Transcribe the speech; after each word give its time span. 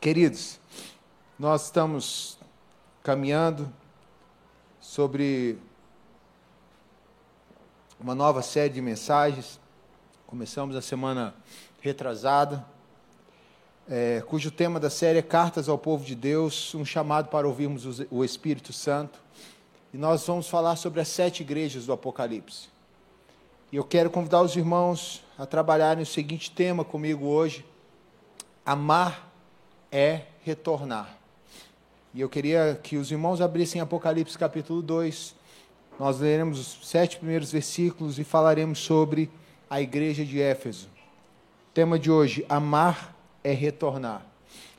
Queridos, 0.00 0.58
nós 1.38 1.66
estamos 1.66 2.38
caminhando 3.02 3.70
sobre 4.80 5.58
uma 8.00 8.14
nova 8.14 8.40
série 8.40 8.72
de 8.72 8.80
mensagens. 8.80 9.60
Começamos 10.26 10.74
a 10.74 10.80
semana 10.80 11.34
retrasada, 11.82 12.64
é, 13.86 14.24
cujo 14.26 14.50
tema 14.50 14.80
da 14.80 14.88
série 14.88 15.18
é 15.18 15.22
Cartas 15.22 15.68
ao 15.68 15.76
Povo 15.76 16.02
de 16.02 16.14
Deus, 16.14 16.74
um 16.74 16.82
chamado 16.82 17.28
para 17.28 17.46
ouvirmos 17.46 18.00
o 18.10 18.24
Espírito 18.24 18.72
Santo. 18.72 19.20
E 19.92 19.98
nós 19.98 20.26
vamos 20.26 20.48
falar 20.48 20.76
sobre 20.76 21.02
as 21.02 21.08
sete 21.08 21.42
igrejas 21.42 21.84
do 21.84 21.92
Apocalipse. 21.92 22.70
E 23.70 23.76
eu 23.76 23.84
quero 23.84 24.08
convidar 24.08 24.40
os 24.40 24.56
irmãos 24.56 25.22
a 25.36 25.44
trabalharem 25.44 26.02
o 26.02 26.06
seguinte 26.06 26.50
tema 26.50 26.86
comigo 26.86 27.26
hoje: 27.26 27.66
amar 28.64 29.29
é 29.90 30.22
retornar. 30.44 31.16
E 32.12 32.20
eu 32.20 32.28
queria 32.28 32.78
que 32.82 32.96
os 32.96 33.10
irmãos 33.10 33.40
abrissem 33.40 33.80
Apocalipse 33.80 34.36
capítulo 34.36 34.82
2. 34.82 35.34
Nós 35.98 36.18
leremos 36.18 36.58
os 36.58 36.88
sete 36.88 37.18
primeiros 37.18 37.52
versículos 37.52 38.18
e 38.18 38.24
falaremos 38.24 38.78
sobre 38.80 39.30
a 39.68 39.80
igreja 39.80 40.24
de 40.24 40.40
Éfeso. 40.40 40.88
Tema 41.72 41.98
de 41.98 42.10
hoje: 42.10 42.44
amar 42.48 43.16
é 43.44 43.52
retornar. 43.52 44.26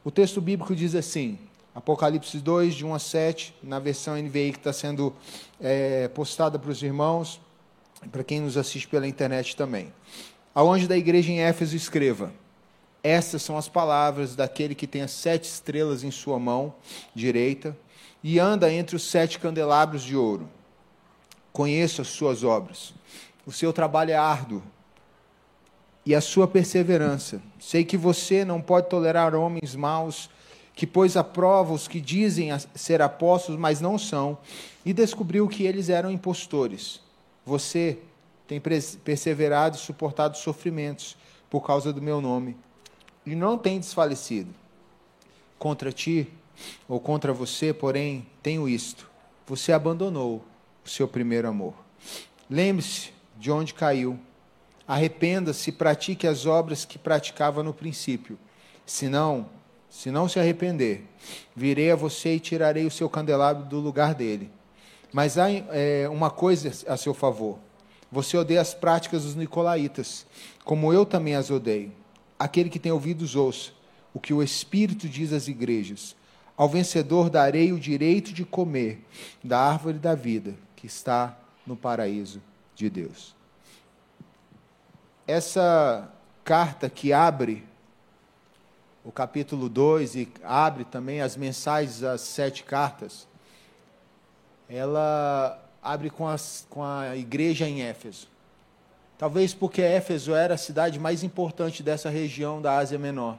O 0.04 0.12
texto 0.12 0.42
bíblico 0.42 0.76
diz 0.76 0.96
assim, 0.96 1.38
Apocalipse 1.74 2.38
2, 2.38 2.74
de 2.76 2.86
1 2.86 2.94
a 2.94 3.00
7, 3.00 3.56
na 3.64 3.80
versão 3.80 4.18
NVI 4.18 4.52
que 4.52 4.58
está 4.58 4.74
sendo 4.74 5.14
é, 5.60 6.08
postada 6.10 6.60
para 6.60 6.72
os 6.72 6.84
irmãos, 6.84 7.40
para 8.12 8.24
quem 8.24 8.42
nos 8.42 8.58
assiste 8.58 8.88
pela 8.88 9.08
internet 9.08 9.56
também. 9.56 9.94
Aonde 10.54 10.88
da 10.88 10.98
igreja 10.98 11.32
em 11.32 11.40
Éfeso 11.40 11.76
escreva: 11.78 12.34
estas 13.04 13.42
são 13.42 13.58
as 13.58 13.68
palavras 13.68 14.36
daquele 14.36 14.76
que 14.76 14.86
tem 14.86 15.02
as 15.02 15.12
sete 15.12 15.46
estrelas 15.46 16.04
em 16.04 16.12
sua 16.12 16.38
mão 16.38 16.74
direita 17.16 17.76
e 18.24 18.38
anda 18.38 18.72
entre 18.72 18.96
os 18.96 19.04
sete 19.04 19.40
candelabros 19.40 20.04
de 20.04 20.16
ouro. 20.16 20.48
Conheço 21.52 22.02
as 22.02 22.08
suas 22.08 22.44
obras. 22.44 22.94
O 23.46 23.52
seu 23.52 23.74
trabalho 23.74 24.12
é 24.12 24.16
árduo 24.16 24.62
e 26.06 26.14
a 26.14 26.22
sua 26.22 26.48
perseverança. 26.48 27.42
Sei 27.60 27.84
que 27.84 27.98
você 27.98 28.46
não 28.46 28.62
pode 28.62 28.88
tolerar 28.88 29.34
homens 29.34 29.76
maus, 29.76 30.30
que 30.76 30.86
pôs 30.86 31.18
à 31.18 31.24
prova 31.24 31.74
os 31.74 31.88
que 31.88 32.00
dizem 32.00 32.50
ser 32.76 33.02
apóstolos, 33.02 33.60
mas 33.60 33.82
não 33.82 33.98
são, 33.98 34.38
e 34.86 34.94
descobriu 34.94 35.48
que 35.48 35.64
eles 35.64 35.90
eram 35.90 36.12
impostores. 36.12 37.02
Você 37.44 37.98
tem 38.48 38.62
perseverado 39.04 39.76
e 39.76 39.80
suportado 39.80 40.38
sofrimentos 40.38 41.18
por 41.50 41.66
causa 41.66 41.92
do 41.92 42.02
meu 42.02 42.22
nome 42.22 42.56
e 43.26 43.36
não 43.36 43.58
tem 43.58 43.80
desfalecido. 43.80 44.54
Contra 45.58 45.92
ti 45.92 46.28
ou 46.88 47.00
contra 47.00 47.34
você, 47.34 47.74
porém, 47.74 48.26
tenho 48.42 48.68
isto: 48.68 49.10
você 49.46 49.72
abandonou 49.72 50.44
o 50.86 50.90
seu 50.90 51.08
primeiro 51.08 51.48
amor. 51.48 51.74
Lembre-se 52.50 53.12
de 53.38 53.52
onde 53.52 53.74
caiu. 53.74 54.20
Arrependa-se 54.88 55.70
e 55.70 55.74
pratique 55.74 56.28
as 56.28 56.46
obras 56.46 56.84
que 56.84 56.98
praticava 56.98 57.64
no 57.64 57.74
princípio. 57.74 58.38
Se 58.86 59.08
não, 59.08 59.48
se 59.90 60.12
não 60.12 60.28
se 60.28 60.40
arrepender, 60.40 61.04
virei 61.56 61.92
a 61.92 61.96
você 61.96 62.36
e 62.36 62.40
tirarei 62.40 62.86
o 62.86 62.92
seu 62.92 63.10
candelabro 63.10 63.66
do 63.66 63.80
lugar 63.80 64.14
dele. 64.14 64.50
Mas 65.14 65.38
há 65.38 65.50
é, 65.50 66.10
uma 66.10 66.30
coisa 66.30 66.72
a 66.88 66.98
seu 66.98 67.14
favor. 67.14 67.60
Você 68.12 68.36
odeia 68.36 68.60
as 68.60 68.74
práticas 68.74 69.24
dos 69.24 69.36
nicolaítas, 69.36 70.26
como 70.66 70.92
eu 70.92 71.06
também 71.06 71.36
as 71.36 71.50
odeio. 71.50 71.92
Aquele 72.42 72.72
que 72.72 72.80
tem 72.80 72.92
ouvidos, 72.92 73.36
ouça 73.36 73.70
o 74.12 74.20
que 74.20 74.34
o 74.34 74.42
Espírito 74.42 75.08
diz 75.08 75.32
às 75.32 75.48
igrejas. 75.48 76.16
Ao 76.58 76.68
vencedor 76.68 77.30
darei 77.30 77.72
o 77.72 77.80
direito 77.80 78.34
de 78.34 78.44
comer 78.44 79.06
da 79.44 79.60
árvore 79.60 80.00
da 80.00 80.16
vida 80.16 80.56
que 80.76 80.88
está 80.88 81.38
no 81.68 81.76
paraíso 81.76 82.42
de 82.74 82.90
Deus. 82.90 83.36
Essa 85.28 86.12
carta 86.44 86.90
que 86.90 87.14
abre 87.14 87.64
o 89.04 89.12
capítulo 89.12 89.70
2 89.70 90.16
e 90.16 90.28
abre 90.44 90.84
também 90.84 91.22
as 91.22 91.38
mensagens 91.38 92.00
das 92.00 92.22
sete 92.22 92.64
cartas, 92.64 93.28
ela 94.68 95.64
abre 95.80 96.10
com, 96.10 96.28
as, 96.28 96.66
com 96.72 96.84
a 96.84 97.16
igreja 97.16 97.70
em 97.70 97.84
Éfeso. 97.84 98.31
Talvez 99.22 99.54
porque 99.54 99.84
Éfeso 99.84 100.34
era 100.34 100.56
a 100.56 100.58
cidade 100.58 100.98
mais 100.98 101.24
importante 101.24 101.84
dessa 101.84 102.10
região 102.10 102.60
da 102.60 102.76
Ásia 102.76 102.98
Menor. 102.98 103.38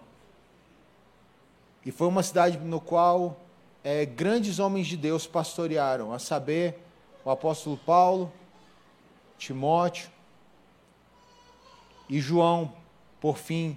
E 1.85 1.91
foi 1.91 2.07
uma 2.07 2.23
cidade 2.23 2.57
no 2.57 2.81
qual 2.81 3.41
é, 3.83 4.07
grandes 4.07 4.61
homens 4.61 4.87
de 4.87 4.97
Deus 4.97 5.27
pastorearam, 5.27 6.13
a 6.13 6.21
saber, 6.21 6.79
o 7.25 7.31
apóstolo 7.31 7.77
Paulo, 7.79 8.33
Timóteo 9.37 10.09
e 12.09 12.21
João, 12.21 12.73
por 13.21 13.37
fim, 13.37 13.77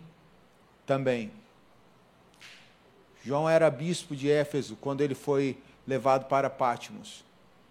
também. 0.86 1.32
João 3.24 3.50
era 3.50 3.68
bispo 3.72 4.16
de 4.16 4.30
Éfeso 4.30 4.76
quando 4.76 5.02
ele 5.02 5.16
foi 5.16 5.58
levado 5.88 6.26
para 6.28 6.52
Pátimos 6.52 7.26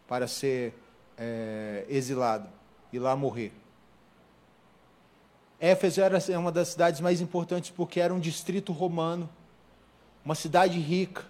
para 0.09 0.27
ser 0.27 0.75
é, 1.17 1.85
exilado 1.89 2.49
e 2.93 2.99
lá 2.99 3.15
morrer. 3.15 3.53
Éfeso 5.61 6.01
era 6.01 6.19
uma 6.39 6.53
das 6.53 6.69
cidades 6.69 7.01
mais 7.01 7.21
importantes 7.21 7.71
porque 7.71 8.01
era 8.01 8.13
um 8.13 8.21
distrito 8.21 8.73
romano, 8.73 9.29
uma 10.25 10.35
cidade 10.35 10.79
rica, 10.79 11.25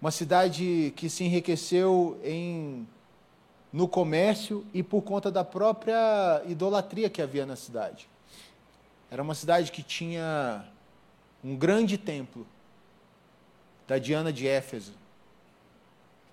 uma 0.00 0.10
cidade 0.10 0.92
que 0.96 1.10
se 1.10 1.24
enriqueceu 1.24 2.18
em, 2.24 2.86
no 3.72 3.86
comércio 3.86 4.66
e 4.72 4.82
por 4.82 5.02
conta 5.02 5.30
da 5.30 5.44
própria 5.44 6.42
idolatria 6.46 7.10
que 7.10 7.20
havia 7.20 7.44
na 7.44 7.56
cidade. 7.56 8.08
Era 9.10 9.22
uma 9.22 9.34
cidade 9.34 9.70
que 9.70 9.82
tinha 9.82 10.64
um 11.42 11.56
grande 11.56 11.98
templo 11.98 12.46
da 13.86 13.98
Diana 13.98 14.32
de 14.32 14.46
Éfeso, 14.46 14.92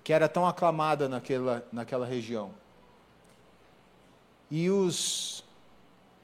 que 0.04 0.14
era 0.14 0.30
tão 0.30 0.48
aclamada 0.48 1.09
naquela, 1.09 1.66
naquela 1.72 2.06
região. 2.06 2.52
E 4.50 4.69
os 4.69 5.44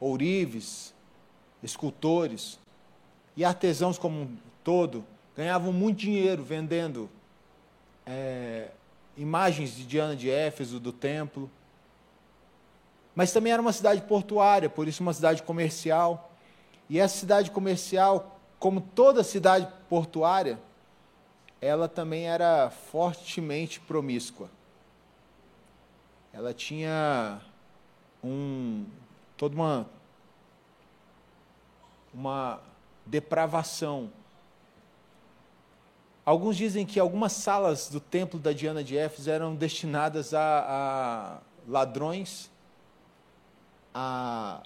ourives, 0.03 0.93
escultores 1.61 2.59
e 3.37 3.45
artesãos 3.45 3.97
como 3.97 4.21
um 4.21 4.37
todo 4.63 5.05
ganhavam 5.35 5.71
muito 5.71 5.99
dinheiro 5.99 6.43
vendendo 6.43 7.09
é, 8.05 8.69
imagens 9.17 9.75
de 9.75 9.85
Diana 9.85 10.15
de 10.15 10.29
Éfeso, 10.29 10.79
do 10.79 10.91
templo. 10.91 11.49
Mas 13.15 13.31
também 13.31 13.53
era 13.53 13.61
uma 13.61 13.71
cidade 13.71 14.01
portuária, 14.01 14.69
por 14.69 14.87
isso 14.87 15.01
uma 15.01 15.13
cidade 15.13 15.41
comercial. 15.41 16.31
E 16.89 16.99
essa 16.99 17.17
cidade 17.17 17.49
comercial, 17.49 18.39
como 18.59 18.81
toda 18.81 19.23
cidade 19.23 19.67
portuária, 19.89 20.59
ela 21.61 21.87
também 21.87 22.27
era 22.27 22.69
fortemente 22.69 23.79
promíscua. 23.79 24.49
Ela 26.33 26.53
tinha 26.53 27.39
um, 28.23 28.85
toda 29.43 29.55
uma, 29.57 29.89
uma 32.13 32.61
depravação. 33.05 34.09
Alguns 36.25 36.55
dizem 36.55 36.85
que 36.85 36.97
algumas 36.97 37.33
salas 37.33 37.89
do 37.89 37.99
templo 37.99 38.39
da 38.39 38.53
Diana 38.53 38.81
de 38.81 38.97
Éfeso 38.97 39.29
eram 39.29 39.53
destinadas 39.53 40.33
a, 40.33 40.39
a 40.39 41.39
ladrões, 41.67 42.49
a 43.93 44.63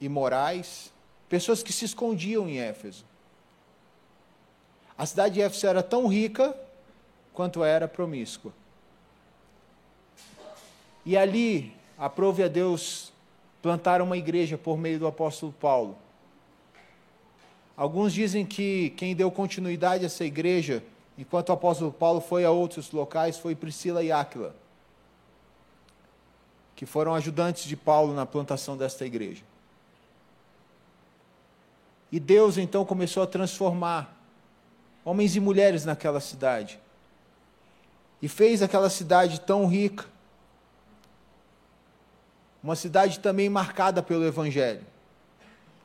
imorais, 0.00 0.90
pessoas 1.28 1.62
que 1.62 1.70
se 1.70 1.84
escondiam 1.84 2.48
em 2.48 2.60
Éfeso. 2.60 3.04
A 4.96 5.04
cidade 5.04 5.34
de 5.34 5.42
Éfeso 5.42 5.66
era 5.66 5.82
tão 5.82 6.06
rica 6.06 6.56
quanto 7.34 7.62
era 7.62 7.86
promíscua. 7.86 8.54
E 11.04 11.14
ali, 11.14 11.76
aprove 11.98 12.42
a 12.42 12.48
Deus 12.48 13.11
plantaram 13.62 14.04
uma 14.04 14.16
igreja 14.16 14.58
por 14.58 14.76
meio 14.76 14.98
do 14.98 15.06
apóstolo 15.06 15.52
Paulo. 15.52 15.96
Alguns 17.76 18.12
dizem 18.12 18.44
que 18.44 18.90
quem 18.90 19.14
deu 19.14 19.30
continuidade 19.30 20.04
a 20.04 20.06
essa 20.06 20.24
igreja, 20.24 20.82
enquanto 21.16 21.48
o 21.48 21.52
apóstolo 21.52 21.92
Paulo 21.92 22.20
foi 22.20 22.44
a 22.44 22.50
outros 22.50 22.90
locais, 22.90 23.38
foi 23.38 23.54
Priscila 23.54 24.02
e 24.02 24.10
Áquila, 24.10 24.54
que 26.74 26.84
foram 26.84 27.14
ajudantes 27.14 27.64
de 27.64 27.76
Paulo 27.76 28.12
na 28.12 28.26
plantação 28.26 28.76
desta 28.76 29.06
igreja. 29.06 29.42
E 32.10 32.20
Deus 32.20 32.58
então 32.58 32.84
começou 32.84 33.22
a 33.22 33.26
transformar 33.26 34.14
homens 35.02 35.34
e 35.34 35.40
mulheres 35.40 35.84
naquela 35.84 36.20
cidade. 36.20 36.78
E 38.20 38.28
fez 38.28 38.60
aquela 38.60 38.90
cidade 38.90 39.40
tão 39.40 39.66
rica, 39.66 40.11
uma 42.62 42.76
cidade 42.76 43.18
também 43.20 43.48
marcada 43.48 44.02
pelo 44.02 44.24
Evangelho, 44.24 44.84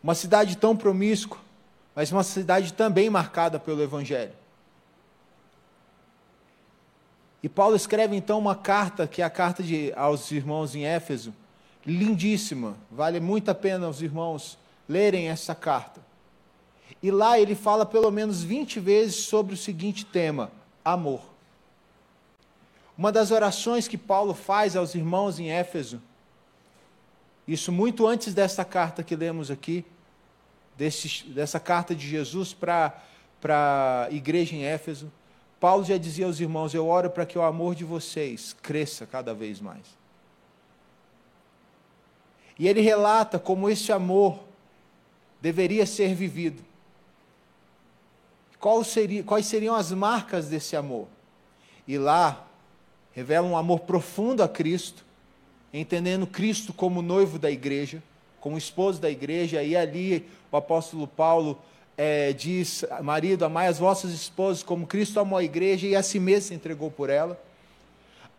uma 0.03 0.13
cidade 0.13 0.56
tão 0.57 0.75
promíscua, 0.75 1.39
mas 1.95 2.12
uma 2.12 2.24
cidade 2.24 2.74
também 2.74 3.09
marcada 3.09 3.59
pelo 3.59 3.81
Evangelho. 3.81 4.33
E 7.41 7.50
Paulo 7.50 7.75
escreve 7.75 8.15
então 8.15 8.38
uma 8.38 8.56
carta, 8.56 9.07
que 9.07 9.21
é 9.21 9.25
a 9.25 9.29
carta 9.29 9.63
de, 9.63 9.94
aos 9.95 10.31
irmãos 10.31 10.75
em 10.75 10.85
Éfeso, 10.85 11.33
lindíssima, 11.85 12.75
vale 12.91 13.19
muito 13.19 13.50
a 13.50 13.56
pena 13.56 13.88
os 13.88 14.01
irmãos 14.01 14.57
lerem 14.88 15.30
essa 15.30 15.56
carta. 15.56 16.01
E 17.01 17.12
lá 17.12 17.39
ele 17.39 17.56
fala 17.56 17.85
pelo 17.85 18.12
menos 18.12 18.44
20 18.44 18.80
vezes 18.80 19.15
sobre 19.15 19.53
o 19.53 19.57
seguinte 19.57 20.06
tema: 20.06 20.51
amor. 20.83 21.21
Uma 22.97 23.12
das 23.12 23.30
orações 23.30 23.88
que 23.88 23.97
Paulo 23.97 24.33
faz 24.33 24.75
aos 24.75 24.95
irmãos 24.95 25.39
em 25.39 25.51
Éfeso, 25.51 26.01
isso 27.47 27.71
muito 27.71 28.05
antes 28.05 28.33
dessa 28.33 28.65
carta 28.65 29.03
que 29.03 29.15
lemos 29.15 29.49
aqui, 29.49 29.85
desse, 30.77 31.25
dessa 31.27 31.59
carta 31.59 31.95
de 31.95 32.07
Jesus 32.07 32.53
para 32.53 33.01
a 33.44 34.11
igreja 34.11 34.55
em 34.55 34.65
Éfeso, 34.65 35.11
Paulo 35.59 35.83
já 35.83 35.97
dizia 35.97 36.25
aos 36.25 36.39
irmãos: 36.39 36.73
Eu 36.73 36.88
oro 36.88 37.09
para 37.09 37.25
que 37.25 37.38
o 37.38 37.41
amor 37.41 37.73
de 37.73 37.83
vocês 37.83 38.55
cresça 38.61 39.05
cada 39.05 39.33
vez 39.33 39.59
mais. 39.59 39.85
E 42.59 42.67
ele 42.67 42.81
relata 42.81 43.39
como 43.39 43.69
esse 43.69 43.91
amor 43.91 44.39
deveria 45.41 45.85
ser 45.85 46.13
vivido. 46.13 46.65
Seria, 48.83 49.23
quais 49.23 49.45
seriam 49.45 49.75
as 49.75 49.91
marcas 49.91 50.49
desse 50.49 50.75
amor? 50.75 51.07
E 51.88 51.97
lá 51.97 52.45
revela 53.13 53.47
um 53.47 53.55
amor 53.55 53.81
profundo 53.81 54.44
a 54.44 54.49
Cristo, 54.49 55.05
entendendo 55.79 56.25
Cristo 56.25 56.74
como 56.74 57.01
noivo 57.01 57.38
da 57.38 57.51
igreja, 57.51 58.01
como 58.39 58.57
esposo 58.57 59.00
da 59.00 59.09
igreja, 59.09 59.63
e 59.63 59.75
ali 59.75 60.25
o 60.51 60.57
apóstolo 60.57 61.07
Paulo 61.07 61.59
é, 61.97 62.31
diz: 62.33 62.85
Marido, 63.01 63.44
amai 63.44 63.68
as 63.68 63.79
vossas 63.79 64.12
esposas 64.12 64.63
como 64.63 64.88
Cristo 64.88 65.19
amou 65.19 65.39
a 65.39 65.44
igreja 65.44 65.88
e 65.88 65.95
a 65.95 66.03
si 66.03 66.19
mesmo 66.19 66.50
se 66.50 66.53
entregou 66.53 66.91
por 66.91 67.09
ela. 67.09 67.39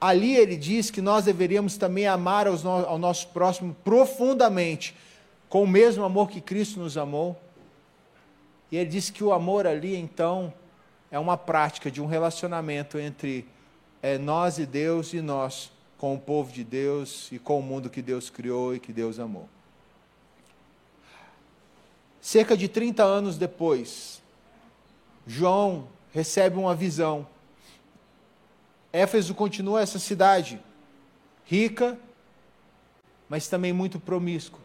Ali 0.01 0.37
ele 0.37 0.57
diz 0.57 0.91
que 0.91 1.01
nós 1.01 1.25
deveríamos 1.25 1.77
também 1.77 2.07
amar 2.07 2.47
no, 2.47 2.71
ao 2.71 2.99
nosso 2.99 3.29
próximo 3.29 3.77
profundamente, 3.83 4.95
com 5.49 5.65
o 5.65 5.67
mesmo 5.67 6.05
amor 6.05 6.31
que 6.31 6.41
Cristo 6.41 6.79
nos 6.79 6.97
amou. 6.97 7.37
E 8.71 8.77
ele 8.77 8.89
diz 8.89 9.11
que 9.11 9.25
o 9.25 9.33
amor 9.33 9.67
ali, 9.67 9.97
então, 9.97 10.53
é 11.11 11.19
uma 11.19 11.37
prática 11.37 11.91
de 11.91 12.01
um 12.01 12.07
relacionamento 12.07 12.99
entre 12.99 13.45
é, 14.01 14.19
nós 14.19 14.59
e 14.59 14.67
Deus 14.67 15.13
e 15.13 15.21
nós 15.21 15.73
com 15.99 16.15
o 16.15 16.19
povo 16.19 16.53
de 16.53 16.63
Deus 16.63 17.29
e 17.33 17.39
com 17.39 17.59
o 17.59 17.63
mundo 17.63 17.91
que 17.91 18.01
Deus 18.01 18.31
criou 18.31 18.75
e 18.75 18.81
que 18.81 18.93
Deus 18.93 19.19
amou. 19.19 19.49
Cerca 22.21 22.57
de 22.57 22.69
30 22.69 23.03
anos 23.03 23.37
depois, 23.37 24.23
João 25.27 25.89
recebe 26.13 26.57
uma 26.57 26.75
visão. 26.75 27.27
Éfeso 28.93 29.35
continua 29.35 29.83
essa 29.83 29.99
cidade 29.99 30.61
rica, 31.45 31.99
mas 33.29 33.49
também 33.49 33.73
muito 33.73 33.99
promíscua. 33.99 34.61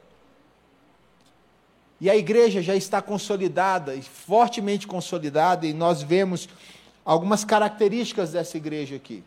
E 1.99 2.09
a 2.09 2.15
igreja 2.15 2.61
já 2.61 2.75
está 2.75 3.01
consolidada, 3.01 3.99
fortemente 4.01 4.85
consolidada, 4.85 5.65
e 5.65 5.73
nós 5.73 6.03
vemos 6.03 6.47
algumas 7.03 7.43
características 7.43 8.33
dessa 8.33 8.57
igreja 8.57 8.97
aqui. 8.97 9.23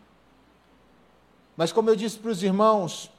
Mas, 1.57 1.73
como 1.73 1.89
eu 1.89 1.97
disse 1.97 2.19
para 2.19 2.31
os 2.31 2.43
irmãos, 2.43 3.11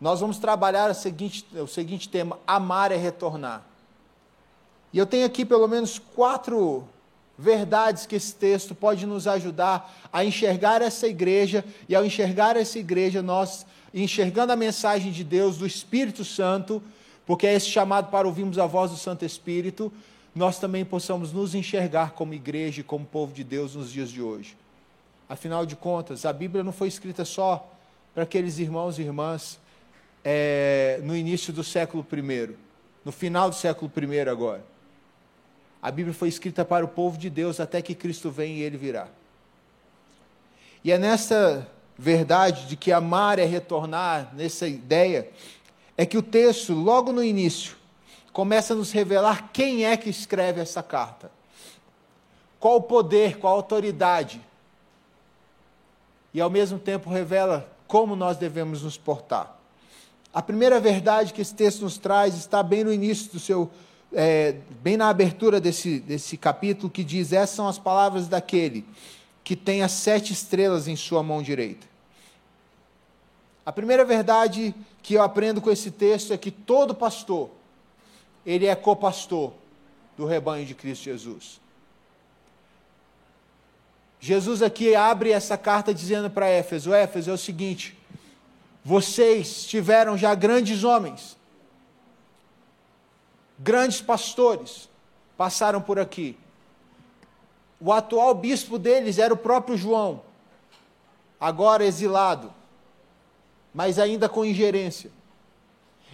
nós 0.00 0.20
vamos 0.20 0.38
trabalhar 0.38 0.90
o 0.90 0.94
seguinte, 0.94 1.44
o 1.54 1.66
seguinte 1.66 2.08
tema: 2.08 2.38
amar 2.46 2.92
é 2.92 2.96
retornar. 2.96 3.64
E 4.92 4.98
eu 4.98 5.06
tenho 5.06 5.26
aqui 5.26 5.44
pelo 5.44 5.68
menos 5.68 5.98
quatro 5.98 6.88
verdades 7.36 8.06
que 8.06 8.16
esse 8.16 8.34
texto 8.34 8.74
pode 8.74 9.06
nos 9.06 9.28
ajudar 9.28 9.94
a 10.12 10.24
enxergar 10.24 10.82
essa 10.82 11.06
igreja, 11.06 11.64
e 11.88 11.94
ao 11.94 12.04
enxergar 12.04 12.56
essa 12.56 12.78
igreja, 12.78 13.22
nós, 13.22 13.66
enxergando 13.92 14.52
a 14.52 14.56
mensagem 14.56 15.12
de 15.12 15.22
Deus, 15.22 15.58
do 15.58 15.66
Espírito 15.66 16.24
Santo, 16.24 16.82
porque 17.26 17.46
é 17.46 17.54
esse 17.54 17.66
chamado 17.66 18.10
para 18.10 18.26
ouvirmos 18.26 18.58
a 18.58 18.66
voz 18.66 18.90
do 18.90 18.96
Santo 18.96 19.24
Espírito, 19.24 19.92
nós 20.34 20.58
também 20.58 20.84
possamos 20.84 21.32
nos 21.32 21.54
enxergar 21.54 22.12
como 22.12 22.34
igreja 22.34 22.80
e 22.80 22.84
como 22.84 23.04
povo 23.04 23.32
de 23.32 23.44
Deus 23.44 23.74
nos 23.74 23.92
dias 23.92 24.10
de 24.10 24.22
hoje. 24.22 24.56
Afinal 25.28 25.66
de 25.66 25.76
contas, 25.76 26.24
a 26.24 26.32
Bíblia 26.32 26.64
não 26.64 26.72
foi 26.72 26.88
escrita 26.88 27.24
só 27.24 27.70
para 28.14 28.22
aqueles 28.22 28.58
irmãos 28.58 28.98
e 28.98 29.02
irmãs 29.02 29.60
é, 30.24 31.00
no 31.02 31.14
início 31.14 31.52
do 31.52 31.62
século 31.62 32.06
I, 32.12 32.56
no 33.04 33.12
final 33.12 33.50
do 33.50 33.56
século 33.56 33.90
I 33.96 34.20
agora. 34.20 34.64
A 35.80 35.90
Bíblia 35.90 36.14
foi 36.14 36.28
escrita 36.28 36.64
para 36.64 36.84
o 36.84 36.88
povo 36.88 37.16
de 37.16 37.30
Deus 37.30 37.60
até 37.60 37.80
que 37.80 37.94
Cristo 37.94 38.30
venha 38.30 38.56
e 38.56 38.62
ele 38.62 38.76
virá. 38.76 39.08
E 40.82 40.90
é 40.90 40.98
nessa 40.98 41.68
verdade 41.96 42.66
de 42.66 42.76
que 42.76 42.92
amar 42.92 43.38
é 43.38 43.44
retornar, 43.44 44.34
nessa 44.34 44.66
ideia, 44.66 45.28
é 45.96 46.06
que 46.06 46.16
o 46.16 46.22
texto, 46.22 46.72
logo 46.72 47.12
no 47.12 47.22
início, 47.22 47.76
começa 48.32 48.72
a 48.72 48.76
nos 48.76 48.92
revelar 48.92 49.50
quem 49.52 49.84
é 49.84 49.96
que 49.96 50.08
escreve 50.08 50.60
essa 50.60 50.82
carta. 50.82 51.30
Qual 52.60 52.76
o 52.76 52.82
poder, 52.82 53.38
qual 53.38 53.54
a 53.54 53.56
autoridade. 53.56 54.40
E 56.38 56.40
ao 56.40 56.48
mesmo 56.48 56.78
tempo 56.78 57.10
revela 57.10 57.68
como 57.88 58.14
nós 58.14 58.36
devemos 58.36 58.84
nos 58.84 58.96
portar. 58.96 59.58
A 60.32 60.40
primeira 60.40 60.78
verdade 60.78 61.32
que 61.32 61.42
esse 61.42 61.52
texto 61.52 61.80
nos 61.80 61.98
traz 61.98 62.36
está 62.36 62.62
bem 62.62 62.84
no 62.84 62.92
início 62.92 63.32
do 63.32 63.40
seu, 63.40 63.68
é, 64.12 64.54
bem 64.80 64.96
na 64.96 65.08
abertura 65.08 65.60
desse, 65.60 65.98
desse 65.98 66.36
capítulo, 66.36 66.88
que 66.88 67.02
diz: 67.02 67.32
Essas 67.32 67.56
são 67.56 67.66
as 67.66 67.76
palavras 67.76 68.28
daquele 68.28 68.86
que 69.42 69.56
tem 69.56 69.82
as 69.82 69.90
sete 69.90 70.32
estrelas 70.32 70.86
em 70.86 70.94
sua 70.94 71.24
mão 71.24 71.42
direita. 71.42 71.88
A 73.66 73.72
primeira 73.72 74.04
verdade 74.04 74.72
que 75.02 75.14
eu 75.14 75.22
aprendo 75.24 75.60
com 75.60 75.72
esse 75.72 75.90
texto 75.90 76.32
é 76.32 76.38
que 76.38 76.52
todo 76.52 76.94
pastor, 76.94 77.50
ele 78.46 78.66
é 78.66 78.76
copastor 78.76 79.54
do 80.16 80.24
rebanho 80.24 80.64
de 80.64 80.76
Cristo 80.76 81.02
Jesus. 81.02 81.60
Jesus 84.20 84.62
aqui 84.62 84.94
abre 84.94 85.30
essa 85.30 85.56
carta 85.56 85.94
dizendo 85.94 86.28
para 86.30 86.48
Éfeso: 86.48 86.92
Éfeso, 86.92 87.30
é 87.30 87.32
o 87.32 87.38
seguinte, 87.38 87.96
vocês 88.84 89.64
tiveram 89.64 90.16
já 90.16 90.34
grandes 90.34 90.84
homens, 90.84 91.36
grandes 93.58 94.00
pastores, 94.00 94.88
passaram 95.36 95.80
por 95.80 95.98
aqui. 95.98 96.36
O 97.80 97.92
atual 97.92 98.34
bispo 98.34 98.78
deles 98.78 99.18
era 99.18 99.32
o 99.32 99.36
próprio 99.36 99.76
João, 99.76 100.22
agora 101.40 101.84
exilado 101.84 102.52
mas 103.78 103.96
ainda 103.96 104.28
com 104.28 104.44
ingerência. 104.44 105.08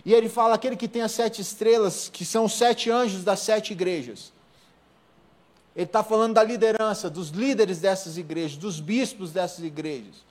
E 0.05 0.13
ele 0.13 0.29
fala 0.29 0.55
aquele 0.55 0.77
que 0.77 0.87
tem 0.87 1.01
as 1.01 1.13
sete 1.13 1.41
estrelas, 1.41 2.11
que 2.11 2.23
são 2.23 2.45
os 2.45 2.53
sete 2.53 2.91
anjos 2.91 3.25
das 3.25 3.41
sete 3.41 3.73
igrejas. 3.73 4.34
Ele 5.75 5.87
está 5.87 6.03
falando 6.03 6.35
da 6.35 6.43
liderança, 6.43 7.11
dos 7.11 7.31
líderes 7.31 7.81
dessas 7.81 8.17
igrejas, 8.17 8.57
dos 8.57 8.81
bispos 8.81 9.33
dessas 9.33 9.65
igrejas. 9.65 10.25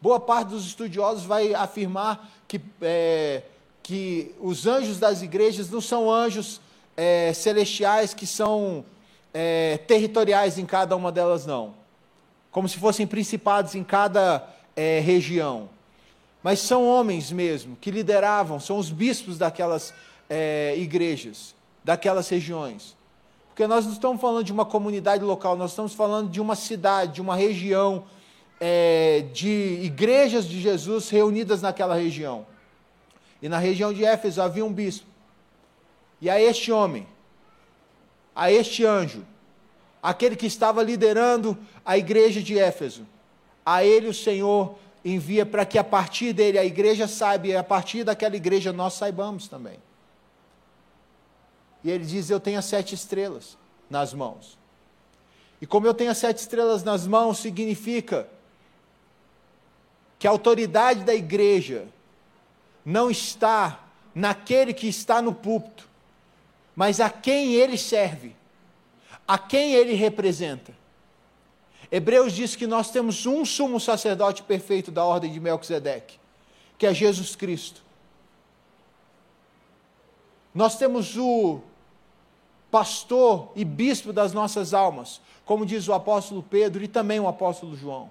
Boa 0.00 0.18
parte 0.18 0.48
dos 0.48 0.66
estudiosos 0.66 1.24
vai 1.24 1.54
afirmar 1.54 2.28
que, 2.46 2.60
é, 2.80 3.42
que 3.82 4.34
os 4.40 4.66
anjos 4.66 4.98
das 4.98 5.22
igrejas 5.22 5.68
não 5.68 5.80
são 5.80 6.10
anjos 6.10 6.60
é, 6.96 7.32
celestiais 7.34 8.14
que 8.14 8.26
são 8.26 8.84
é, 9.34 9.78
territoriais 9.86 10.56
em 10.58 10.64
cada 10.64 10.96
uma 10.96 11.12
delas, 11.12 11.44
não. 11.44 11.74
Como 12.50 12.68
se 12.68 12.78
fossem 12.78 13.06
principados 13.06 13.74
em 13.74 13.84
cada 13.84 14.48
é, 14.74 15.00
região 15.00 15.68
mas 16.42 16.60
são 16.60 16.86
homens 16.86 17.30
mesmo, 17.32 17.76
que 17.80 17.90
lideravam, 17.90 18.60
são 18.60 18.78
os 18.78 18.90
bispos 18.90 19.38
daquelas 19.38 19.92
é, 20.30 20.74
igrejas, 20.78 21.54
daquelas 21.84 22.28
regiões. 22.28 22.96
Porque 23.58 23.66
nós 23.66 23.86
não 23.86 23.92
estamos 23.92 24.20
falando 24.20 24.44
de 24.44 24.52
uma 24.52 24.64
comunidade 24.64 25.24
local, 25.24 25.56
nós 25.56 25.72
estamos 25.72 25.92
falando 25.92 26.30
de 26.30 26.40
uma 26.40 26.54
cidade, 26.54 27.14
de 27.14 27.20
uma 27.20 27.34
região, 27.34 28.04
é, 28.60 29.24
de 29.32 29.80
igrejas 29.82 30.46
de 30.46 30.60
Jesus 30.60 31.10
reunidas 31.10 31.60
naquela 31.60 31.96
região. 31.96 32.46
E 33.42 33.48
na 33.48 33.58
região 33.58 33.92
de 33.92 34.04
Éfeso 34.04 34.40
havia 34.40 34.64
um 34.64 34.72
bispo. 34.72 35.08
E 36.20 36.30
a 36.30 36.40
este 36.40 36.70
homem, 36.70 37.04
a 38.32 38.48
este 38.52 38.86
anjo, 38.86 39.26
aquele 40.00 40.36
que 40.36 40.46
estava 40.46 40.80
liderando 40.80 41.58
a 41.84 41.98
igreja 41.98 42.40
de 42.40 42.56
Éfeso, 42.56 43.04
a 43.66 43.82
ele 43.82 44.06
o 44.06 44.14
Senhor 44.14 44.76
envia 45.04 45.44
para 45.44 45.66
que 45.66 45.78
a 45.78 45.82
partir 45.82 46.32
dele 46.32 46.60
a 46.60 46.64
igreja 46.64 47.08
saiba 47.08 47.48
e 47.48 47.56
a 47.56 47.64
partir 47.64 48.04
daquela 48.04 48.36
igreja 48.36 48.72
nós 48.72 48.94
saibamos 48.94 49.48
também. 49.48 49.80
E 51.82 51.90
ele 51.90 52.04
diz: 52.04 52.30
Eu 52.30 52.40
tenho 52.40 52.58
as 52.58 52.64
sete 52.64 52.94
estrelas 52.94 53.56
nas 53.88 54.12
mãos. 54.12 54.58
E 55.60 55.66
como 55.66 55.86
eu 55.86 55.94
tenho 55.94 56.10
as 56.10 56.18
sete 56.18 56.38
estrelas 56.38 56.84
nas 56.84 57.06
mãos, 57.06 57.38
significa 57.38 58.28
que 60.18 60.26
a 60.26 60.30
autoridade 60.30 61.04
da 61.04 61.14
igreja 61.14 61.86
não 62.84 63.10
está 63.10 63.84
naquele 64.14 64.72
que 64.72 64.88
está 64.88 65.20
no 65.20 65.34
púlpito, 65.34 65.88
mas 66.74 67.00
a 67.00 67.10
quem 67.10 67.54
ele 67.54 67.76
serve. 67.78 68.34
a 69.26 69.36
quem 69.36 69.74
ele 69.74 69.92
representa. 69.92 70.72
Hebreus 71.92 72.32
diz 72.32 72.56
que 72.56 72.66
nós 72.66 72.90
temos 72.90 73.26
um 73.26 73.44
sumo 73.44 73.78
sacerdote 73.78 74.42
perfeito 74.42 74.90
da 74.90 75.04
ordem 75.04 75.30
de 75.30 75.38
Melquisedeque, 75.38 76.18
que 76.78 76.86
é 76.86 76.94
Jesus 76.94 77.36
Cristo. 77.36 77.82
Nós 80.54 80.76
temos 80.76 81.16
o 81.16 81.60
pastor 82.70 83.50
e 83.54 83.64
bispo 83.64 84.12
das 84.12 84.32
nossas 84.32 84.74
almas, 84.74 85.20
como 85.44 85.64
diz 85.64 85.88
o 85.88 85.92
apóstolo 85.92 86.42
Pedro 86.42 86.82
e 86.82 86.88
também 86.88 87.20
o 87.20 87.28
apóstolo 87.28 87.76
João. 87.76 88.10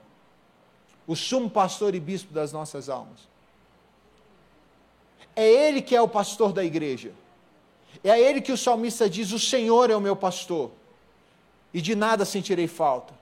O 1.06 1.16
sumo 1.16 1.50
pastor 1.50 1.96
e 1.96 2.00
bispo 2.00 2.34
das 2.34 2.52
nossas 2.52 2.90
almas. 2.90 3.28
É 5.36 5.48
ele 5.48 5.82
que 5.82 5.96
é 5.96 6.02
o 6.02 6.08
pastor 6.08 6.52
da 6.52 6.64
igreja. 6.64 7.12
É 8.04 8.12
a 8.12 8.20
ele 8.20 8.42
que 8.42 8.52
o 8.52 8.58
salmista 8.58 9.10
diz: 9.10 9.32
O 9.32 9.40
Senhor 9.40 9.90
é 9.90 9.96
o 9.96 10.02
meu 10.02 10.16
pastor, 10.16 10.72
e 11.74 11.82
de 11.82 11.96
nada 11.96 12.26
sentirei 12.26 12.68
falta. 12.68 13.14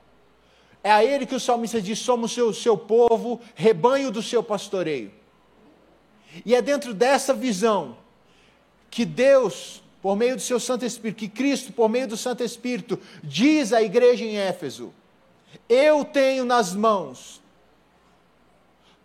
É 0.83 0.91
a 0.91 1.03
ele 1.03 1.25
que 1.25 1.35
o 1.35 1.39
salmista 1.39 1.81
diz: 1.81 1.99
Somos 1.99 2.31
seu, 2.31 2.53
seu 2.53 2.77
povo, 2.77 3.41
rebanho 3.53 4.11
do 4.11 4.21
seu 4.21 4.41
pastoreio. 4.41 5.11
E 6.45 6.55
é 6.55 6.61
dentro 6.61 6.93
dessa 6.93 7.33
visão 7.33 7.97
que 8.95 9.05
Deus, 9.05 9.83
por 10.01 10.15
meio 10.15 10.37
do 10.37 10.41
seu 10.41 10.59
Santo 10.59 10.85
Espírito, 10.85 11.17
que 11.17 11.27
Cristo, 11.27 11.73
por 11.73 11.89
meio 11.89 12.07
do 12.07 12.17
Santo 12.17 12.43
Espírito, 12.43 12.99
diz 13.21 13.73
à 13.73 13.81
igreja 13.81 14.23
em 14.23 14.37
Éfeso: 14.37 14.93
Eu 15.67 16.05
tenho 16.05 16.45
nas 16.45 16.73
mãos 16.73 17.41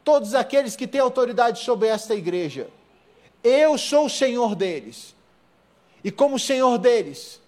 todos 0.04 0.34
aqueles 0.34 0.76
que 0.76 0.86
têm 0.86 1.00
autoridade 1.00 1.58
sobre 1.58 1.88
esta 1.88 2.14
igreja 2.14 2.68
eu 3.42 3.78
sou 3.78 4.06
o 4.06 4.10
Senhor 4.10 4.54
deles. 4.54 5.14
E 6.04 6.10
como 6.10 6.38
Senhor 6.38 6.78
deles, 6.78 7.40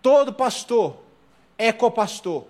todo 0.00 0.32
pastor 0.32 0.96
é 1.58 1.72
copastor. 1.72 2.44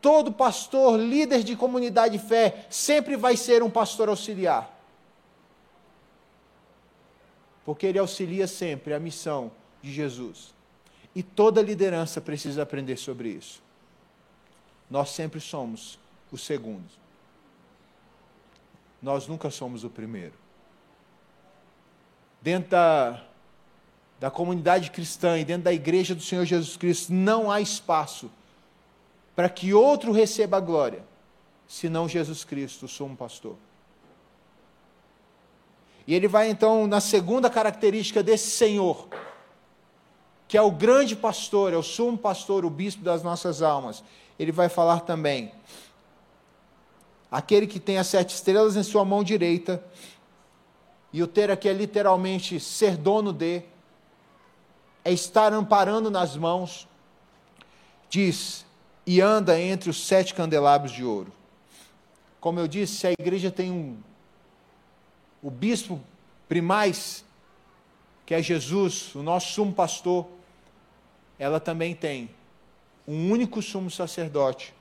Todo 0.00 0.32
pastor, 0.32 0.96
líder 0.98 1.42
de 1.42 1.56
comunidade 1.56 2.18
de 2.18 2.24
fé, 2.24 2.66
sempre 2.70 3.16
vai 3.16 3.36
ser 3.36 3.62
um 3.62 3.70
pastor 3.70 4.08
auxiliar. 4.08 4.77
Porque 7.68 7.84
ele 7.84 7.98
auxilia 7.98 8.46
sempre 8.46 8.94
a 8.94 8.98
missão 8.98 9.52
de 9.82 9.92
Jesus. 9.92 10.54
E 11.14 11.22
toda 11.22 11.60
liderança 11.60 12.18
precisa 12.18 12.62
aprender 12.62 12.96
sobre 12.96 13.28
isso. 13.28 13.62
Nós 14.88 15.10
sempre 15.10 15.38
somos 15.38 15.98
os 16.32 16.40
segundos. 16.40 16.98
Nós 19.02 19.26
nunca 19.26 19.50
somos 19.50 19.84
o 19.84 19.90
primeiro 19.90 20.32
dentro 22.40 22.70
da, 22.70 23.22
da 24.18 24.30
comunidade 24.30 24.90
cristã 24.90 25.38
e 25.38 25.44
dentro 25.44 25.64
da 25.64 25.72
igreja 25.72 26.14
do 26.14 26.22
Senhor 26.22 26.46
Jesus 26.46 26.76
Cristo, 26.78 27.12
não 27.12 27.50
há 27.50 27.60
espaço 27.60 28.30
para 29.36 29.50
que 29.50 29.74
outro 29.74 30.12
receba 30.12 30.56
a 30.56 30.60
glória, 30.60 31.04
senão 31.66 32.08
Jesus 32.08 32.44
Cristo, 32.44 32.86
o 32.86 32.88
sumo 32.88 33.14
pastor. 33.14 33.56
E 36.08 36.14
ele 36.14 36.26
vai 36.26 36.48
então 36.48 36.86
na 36.86 37.02
segunda 37.02 37.50
característica 37.50 38.22
desse 38.22 38.50
Senhor, 38.50 39.06
que 40.48 40.56
é 40.56 40.62
o 40.62 40.70
grande 40.70 41.14
pastor, 41.14 41.74
é 41.74 41.76
o 41.76 41.82
sumo 41.82 42.16
pastor, 42.16 42.64
o 42.64 42.70
bispo 42.70 43.04
das 43.04 43.22
nossas 43.22 43.60
almas. 43.60 44.02
Ele 44.38 44.50
vai 44.50 44.70
falar 44.70 45.00
também: 45.00 45.52
aquele 47.30 47.66
que 47.66 47.78
tem 47.78 47.98
as 47.98 48.06
sete 48.06 48.34
estrelas 48.34 48.74
em 48.74 48.82
sua 48.82 49.04
mão 49.04 49.22
direita 49.22 49.84
e 51.12 51.22
o 51.22 51.26
ter 51.26 51.50
aqui 51.50 51.68
é 51.68 51.74
literalmente 51.74 52.58
ser 52.58 52.96
dono 52.96 53.30
de, 53.30 53.62
é 55.04 55.12
estar 55.12 55.52
amparando 55.52 56.10
nas 56.10 56.34
mãos, 56.34 56.88
diz, 58.08 58.64
e 59.06 59.20
anda 59.20 59.60
entre 59.60 59.90
os 59.90 60.06
sete 60.06 60.32
candelabros 60.32 60.90
de 60.90 61.04
ouro. 61.04 61.30
Como 62.40 62.58
eu 62.58 62.66
disse, 62.66 63.06
a 63.06 63.12
igreja 63.12 63.50
tem 63.50 63.70
um. 63.70 64.07
O 65.42 65.50
bispo 65.50 66.00
primaz, 66.48 67.24
que 68.26 68.34
é 68.34 68.42
Jesus, 68.42 69.14
o 69.14 69.22
nosso 69.22 69.52
sumo 69.52 69.72
pastor, 69.72 70.26
ela 71.38 71.60
também 71.60 71.94
tem 71.94 72.30
um 73.06 73.30
único 73.30 73.62
sumo 73.62 73.90
sacerdote. 73.90 74.74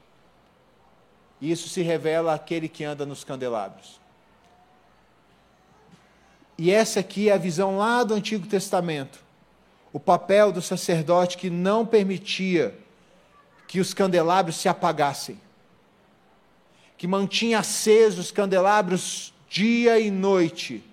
E 1.40 1.52
isso 1.52 1.70
se 1.70 1.82
revela 1.82 2.34
àquele 2.34 2.68
que 2.68 2.84
anda 2.84 3.06
nos 3.06 3.24
candelabros. 3.24 4.00
E 6.58 6.72
essa 6.72 7.00
aqui 7.00 7.30
é 7.30 7.34
a 7.34 7.38
visão 7.38 7.78
lá 7.78 8.04
do 8.04 8.16
Antigo 8.16 8.48
Testamento. 8.48 9.24
O 9.94 10.00
papel 10.00 10.52
do 10.52 10.62
sacerdote 10.62 11.38
que 11.38 11.50
não 11.50 11.86
permitia 11.86 12.78
que 13.68 13.80
os 13.80 13.94
candelabros 13.94 14.56
se 14.56 14.68
apagassem, 14.68 15.40
que 16.98 17.06
mantinha 17.06 17.60
acesos 17.60 18.26
os 18.26 18.32
candelabros 18.32 19.34
dia 19.50 20.00
e 20.00 20.12
noite, 20.12 20.84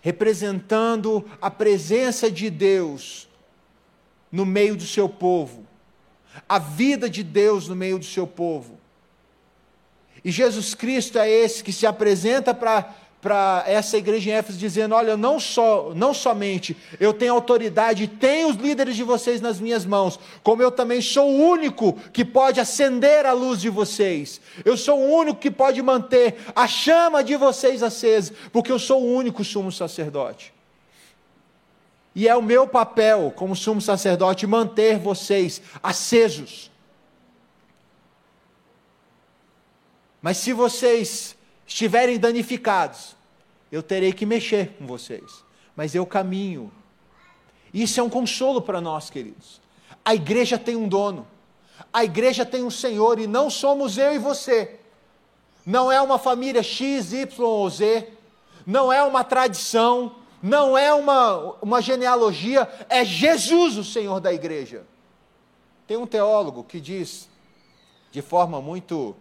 representando 0.00 1.28
a 1.40 1.50
presença 1.50 2.30
de 2.30 2.48
Deus 2.48 3.28
no 4.30 4.46
meio 4.46 4.76
do 4.76 4.84
seu 4.84 5.08
povo, 5.08 5.66
a 6.48 6.58
vida 6.58 7.10
de 7.10 7.22
Deus 7.22 7.68
no 7.68 7.74
meio 7.74 7.98
do 7.98 8.04
seu 8.04 8.26
povo. 8.26 8.78
E 10.24 10.30
Jesus 10.30 10.74
Cristo 10.74 11.18
é 11.18 11.28
esse 11.28 11.64
que 11.64 11.72
se 11.72 11.86
apresenta 11.86 12.54
para 12.54 12.94
para 13.20 13.64
essa 13.66 13.98
igreja 13.98 14.30
em 14.30 14.32
Éfeso 14.32 14.58
dizendo: 14.58 14.94
Olha, 14.94 15.16
não, 15.16 15.38
só, 15.38 15.92
não 15.94 16.14
somente 16.14 16.76
eu 16.98 17.12
tenho 17.12 17.34
autoridade, 17.34 18.08
tenho 18.08 18.48
os 18.48 18.56
líderes 18.56 18.96
de 18.96 19.02
vocês 19.02 19.40
nas 19.40 19.60
minhas 19.60 19.84
mãos, 19.84 20.18
como 20.42 20.62
eu 20.62 20.70
também 20.70 21.00
sou 21.02 21.30
o 21.30 21.50
único 21.50 21.92
que 22.12 22.24
pode 22.24 22.60
acender 22.60 23.26
a 23.26 23.32
luz 23.32 23.60
de 23.60 23.68
vocês, 23.68 24.40
eu 24.64 24.76
sou 24.76 24.98
o 24.98 25.14
único 25.14 25.38
que 25.38 25.50
pode 25.50 25.82
manter 25.82 26.36
a 26.54 26.66
chama 26.66 27.22
de 27.22 27.36
vocês 27.36 27.82
acesa, 27.82 28.32
porque 28.52 28.72
eu 28.72 28.78
sou 28.78 29.02
o 29.02 29.14
único 29.14 29.44
sumo 29.44 29.70
sacerdote. 29.70 30.52
E 32.14 32.26
é 32.26 32.34
o 32.34 32.42
meu 32.42 32.66
papel 32.66 33.32
como 33.36 33.54
sumo 33.54 33.80
sacerdote 33.80 34.46
manter 34.46 34.98
vocês 34.98 35.62
acesos. 35.82 36.70
Mas 40.20 40.38
se 40.38 40.52
vocês 40.52 41.36
estiverem 41.70 42.18
danificados, 42.18 43.14
eu 43.70 43.80
terei 43.80 44.12
que 44.12 44.26
mexer 44.26 44.74
com 44.76 44.86
vocês. 44.86 45.44
Mas 45.76 45.94
eu 45.94 46.04
caminho. 46.04 46.70
Isso 47.72 48.00
é 48.00 48.02
um 48.02 48.10
consolo 48.10 48.60
para 48.60 48.80
nós, 48.80 49.08
queridos. 49.08 49.60
A 50.04 50.12
igreja 50.12 50.58
tem 50.58 50.74
um 50.74 50.88
dono. 50.88 51.26
A 51.92 52.04
igreja 52.04 52.44
tem 52.44 52.64
um 52.64 52.70
Senhor 52.70 53.20
e 53.20 53.28
não 53.28 53.48
somos 53.48 53.96
eu 53.96 54.12
e 54.12 54.18
você. 54.18 54.80
Não 55.64 55.92
é 55.92 56.02
uma 56.02 56.18
família 56.18 56.62
X, 56.62 57.12
Y 57.12 57.46
ou 57.46 57.70
Z. 57.70 58.08
Não 58.66 58.92
é 58.92 59.00
uma 59.04 59.22
tradição. 59.22 60.16
Não 60.42 60.76
é 60.76 60.92
uma, 60.92 61.54
uma 61.62 61.80
genealogia. 61.80 62.68
É 62.88 63.04
Jesus 63.04 63.78
o 63.78 63.84
Senhor 63.84 64.20
da 64.20 64.32
igreja. 64.32 64.84
Tem 65.86 65.96
um 65.96 66.06
teólogo 66.06 66.64
que 66.64 66.80
diz, 66.80 67.28
de 68.10 68.20
forma 68.20 68.60
muito 68.60 69.14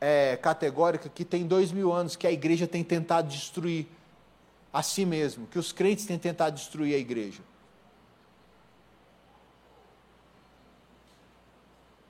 é, 0.00 0.36
categórica 0.36 1.08
que 1.08 1.24
tem 1.24 1.46
dois 1.46 1.72
mil 1.72 1.92
anos 1.92 2.16
que 2.16 2.26
a 2.26 2.32
igreja 2.32 2.66
tem 2.66 2.84
tentado 2.84 3.28
destruir 3.28 3.86
a 4.72 4.82
si 4.82 5.04
mesmo, 5.04 5.46
que 5.46 5.58
os 5.58 5.72
crentes 5.72 6.06
têm 6.06 6.18
tentado 6.18 6.54
destruir 6.56 6.94
a 6.94 6.98
igreja. 6.98 7.40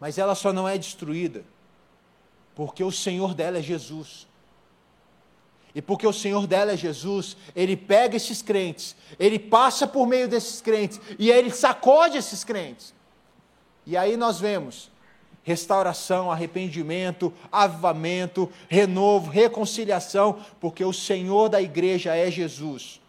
Mas 0.00 0.18
ela 0.18 0.35
só 0.35 0.52
não 0.52 0.68
é 0.68 0.76
destruída 0.78 1.45
porque 2.54 2.83
o 2.83 2.90
Senhor 2.90 3.35
dela 3.35 3.59
é 3.59 3.62
Jesus. 3.62 4.26
E 5.75 5.80
porque 5.80 6.07
o 6.07 6.12
Senhor 6.12 6.47
dela 6.47 6.73
é 6.73 6.76
Jesus, 6.76 7.37
ele 7.54 7.76
pega 7.76 8.16
esses 8.16 8.42
crentes, 8.42 8.97
ele 9.18 9.38
passa 9.38 9.87
por 9.87 10.07
meio 10.09 10.26
desses 10.26 10.61
crentes 10.61 11.00
e 11.18 11.30
ele 11.30 11.50
sacode 11.50 12.16
esses 12.16 12.42
crentes. 12.42 12.92
E 13.87 13.97
aí 13.97 14.16
nós 14.16 14.40
vemos 14.40 14.90
restauração, 15.49 16.31
arrependimento, 16.31 17.33
avivamento, 17.50 18.52
renovo, 18.69 19.31
reconciliação, 19.31 20.38
porque 20.61 20.85
o 20.85 20.93
Senhor 20.93 21.49
da 21.49 21.61
igreja 21.61 22.14
é 22.14 22.31
Jesus. 22.31 23.00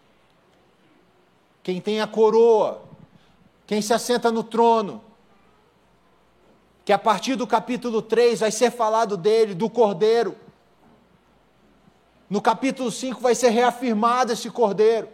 Quem 1.61 1.81
tem 1.81 1.99
a 1.99 2.07
coroa, 2.07 2.81
quem 3.67 3.81
se 3.81 3.93
assenta 3.93 4.31
no 4.31 4.41
trono, 4.41 5.03
que 6.85 6.93
a 6.93 6.97
partir 6.97 7.35
do 7.35 7.45
capítulo 7.45 8.01
3 8.01 8.39
vai 8.39 8.51
ser 8.51 8.71
falado 8.71 9.17
dele, 9.17 9.53
do 9.53 9.69
cordeiro. 9.69 10.33
No 12.29 12.41
capítulo 12.41 12.89
5 12.89 13.19
vai 13.19 13.35
ser 13.35 13.49
reafirmado 13.49 14.31
esse 14.31 14.49
cordeiro. 14.49 15.09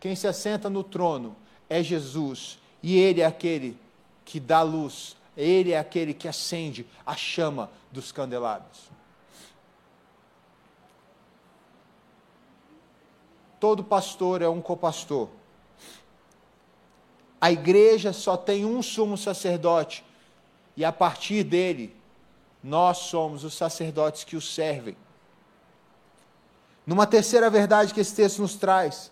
Quem 0.00 0.16
se 0.16 0.26
assenta 0.26 0.68
no 0.68 0.82
trono 0.82 1.36
é 1.68 1.80
Jesus, 1.80 2.58
e 2.82 2.98
ele 2.98 3.20
é 3.20 3.26
aquele 3.26 3.78
que 4.24 4.40
dá 4.40 4.62
luz 4.62 5.19
ele 5.40 5.72
é 5.72 5.78
aquele 5.78 6.12
que 6.12 6.28
acende 6.28 6.86
a 7.04 7.16
chama 7.16 7.70
dos 7.90 8.12
candelabros. 8.12 8.90
Todo 13.58 13.84
pastor 13.84 14.42
é 14.42 14.48
um 14.48 14.60
copastor. 14.60 15.28
A 17.40 17.50
igreja 17.50 18.12
só 18.12 18.36
tem 18.36 18.64
um 18.64 18.82
sumo 18.82 19.16
sacerdote, 19.16 20.04
e 20.76 20.84
a 20.84 20.92
partir 20.92 21.42
dele, 21.42 21.96
nós 22.62 22.98
somos 22.98 23.44
os 23.44 23.54
sacerdotes 23.54 24.24
que 24.24 24.36
o 24.36 24.40
servem. 24.40 24.96
Numa 26.86 27.06
terceira 27.06 27.48
verdade 27.48 27.94
que 27.94 28.00
esse 28.00 28.14
texto 28.14 28.40
nos 28.40 28.56
traz, 28.56 29.10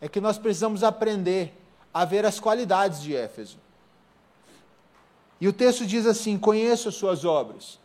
é 0.00 0.08
que 0.08 0.20
nós 0.20 0.38
precisamos 0.38 0.82
aprender 0.82 1.52
a 1.92 2.04
ver 2.04 2.24
as 2.24 2.38
qualidades 2.38 3.02
de 3.02 3.14
Éfeso. 3.14 3.58
E 5.40 5.46
o 5.46 5.52
texto 5.52 5.86
diz 5.86 6.06
assim: 6.06 6.38
Conheço 6.38 6.88
as 6.88 6.94
suas 6.94 7.24
obras. 7.24 7.78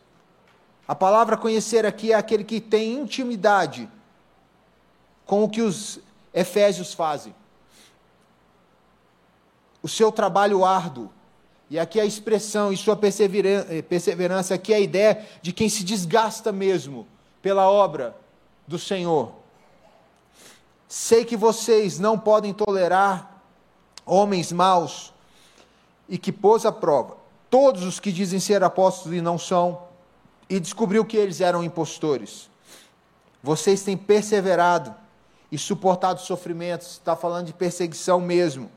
A 0.86 0.94
palavra 0.94 1.36
conhecer 1.36 1.86
aqui 1.86 2.12
é 2.12 2.14
aquele 2.14 2.44
que 2.44 2.60
tem 2.60 2.94
intimidade 2.94 3.88
com 5.24 5.44
o 5.44 5.48
que 5.48 5.62
os 5.62 5.98
Efésios 6.32 6.92
fazem. 6.92 7.34
O 9.82 9.88
seu 9.88 10.10
trabalho 10.12 10.64
árduo. 10.64 11.10
E 11.70 11.78
aqui 11.78 11.98
a 11.98 12.04
expressão 12.04 12.72
e 12.72 12.76
sua 12.76 12.94
perseverança, 12.94 13.82
perseverança, 13.88 14.54
aqui 14.54 14.72
é 14.72 14.76
a 14.76 14.80
ideia 14.80 15.26
de 15.40 15.52
quem 15.52 15.68
se 15.68 15.82
desgasta 15.82 16.52
mesmo 16.52 17.06
pela 17.40 17.70
obra 17.70 18.14
do 18.66 18.78
Senhor. 18.78 19.32
Sei 20.86 21.24
que 21.24 21.36
vocês 21.36 21.98
não 21.98 22.18
podem 22.18 22.52
tolerar 22.52 23.40
homens 24.04 24.52
maus 24.52 25.12
e 26.06 26.18
que 26.18 26.30
pôs 26.30 26.66
à 26.66 26.70
prova 26.70 27.23
todos 27.54 27.84
os 27.84 28.00
que 28.00 28.10
dizem 28.10 28.40
ser 28.40 28.64
apóstolos 28.64 29.16
e 29.16 29.20
não 29.20 29.38
são, 29.38 29.84
e 30.50 30.58
descobriu 30.58 31.04
que 31.04 31.16
eles 31.16 31.40
eram 31.40 31.62
impostores. 31.62 32.50
Vocês 33.40 33.84
têm 33.84 33.96
perseverado 33.96 34.92
e 35.52 35.56
suportado 35.56 36.20
sofrimentos, 36.20 36.94
está 36.94 37.14
falando 37.14 37.46
de 37.46 37.52
perseguição 37.52 38.20
mesmo, 38.20 38.68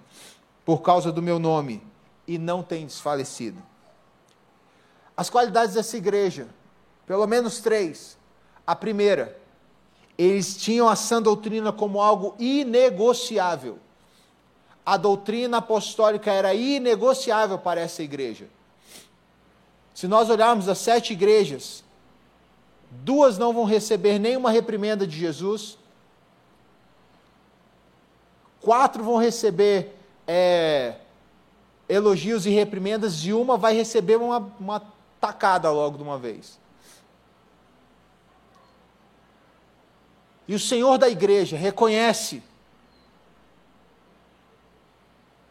por 0.64 0.84
causa 0.84 1.12
do 1.12 1.24
meu 1.24 1.40
nome, 1.40 1.82
e 2.28 2.38
não 2.38 2.62
têm 2.62 2.86
desfalecido. 2.86 3.64
As 5.18 5.28
qualidades 5.28 5.74
dessa 5.74 5.98
igreja, 5.98 6.48
pelo 7.08 7.26
menos 7.26 7.60
três. 7.60 8.16
A 8.68 8.76
primeira, 8.76 9.40
eles 10.16 10.56
tinham 10.56 10.88
a 10.88 10.96
sã 10.96 11.20
doutrina 11.20 11.74
como 11.74 12.00
algo 12.00 12.36
inegociável. 12.38 13.80
A 14.86 14.98
doutrina 14.98 15.58
apostólica 15.58 16.32
era 16.32 16.54
inegociável 16.54 17.58
para 17.58 17.82
essa 17.82 18.04
igreja. 18.04 18.56
Se 19.98 20.08
nós 20.08 20.30
olharmos 20.30 20.70
as 20.70 20.78
sete 20.78 21.14
igrejas, 21.14 21.84
duas 22.92 23.36
não 23.40 23.52
vão 23.52 23.64
receber 23.64 24.20
nenhuma 24.20 24.52
reprimenda 24.52 25.08
de 25.08 25.18
Jesus, 25.18 25.76
quatro 28.62 29.04
vão 29.04 29.18
receber 29.18 29.96
é, 30.28 30.98
elogios 31.90 32.46
e 32.46 32.52
reprimendas, 32.52 33.26
e 33.26 33.34
uma 33.34 33.58
vai 33.58 33.74
receber 33.74 34.18
uma, 34.18 34.38
uma 34.60 34.84
tacada 35.20 35.72
logo 35.72 35.98
de 35.98 36.04
uma 36.04 36.20
vez. 36.20 36.60
E 40.48 40.54
o 40.54 40.60
Senhor 40.60 41.00
da 41.00 41.10
igreja 41.10 41.58
reconhece 41.58 42.44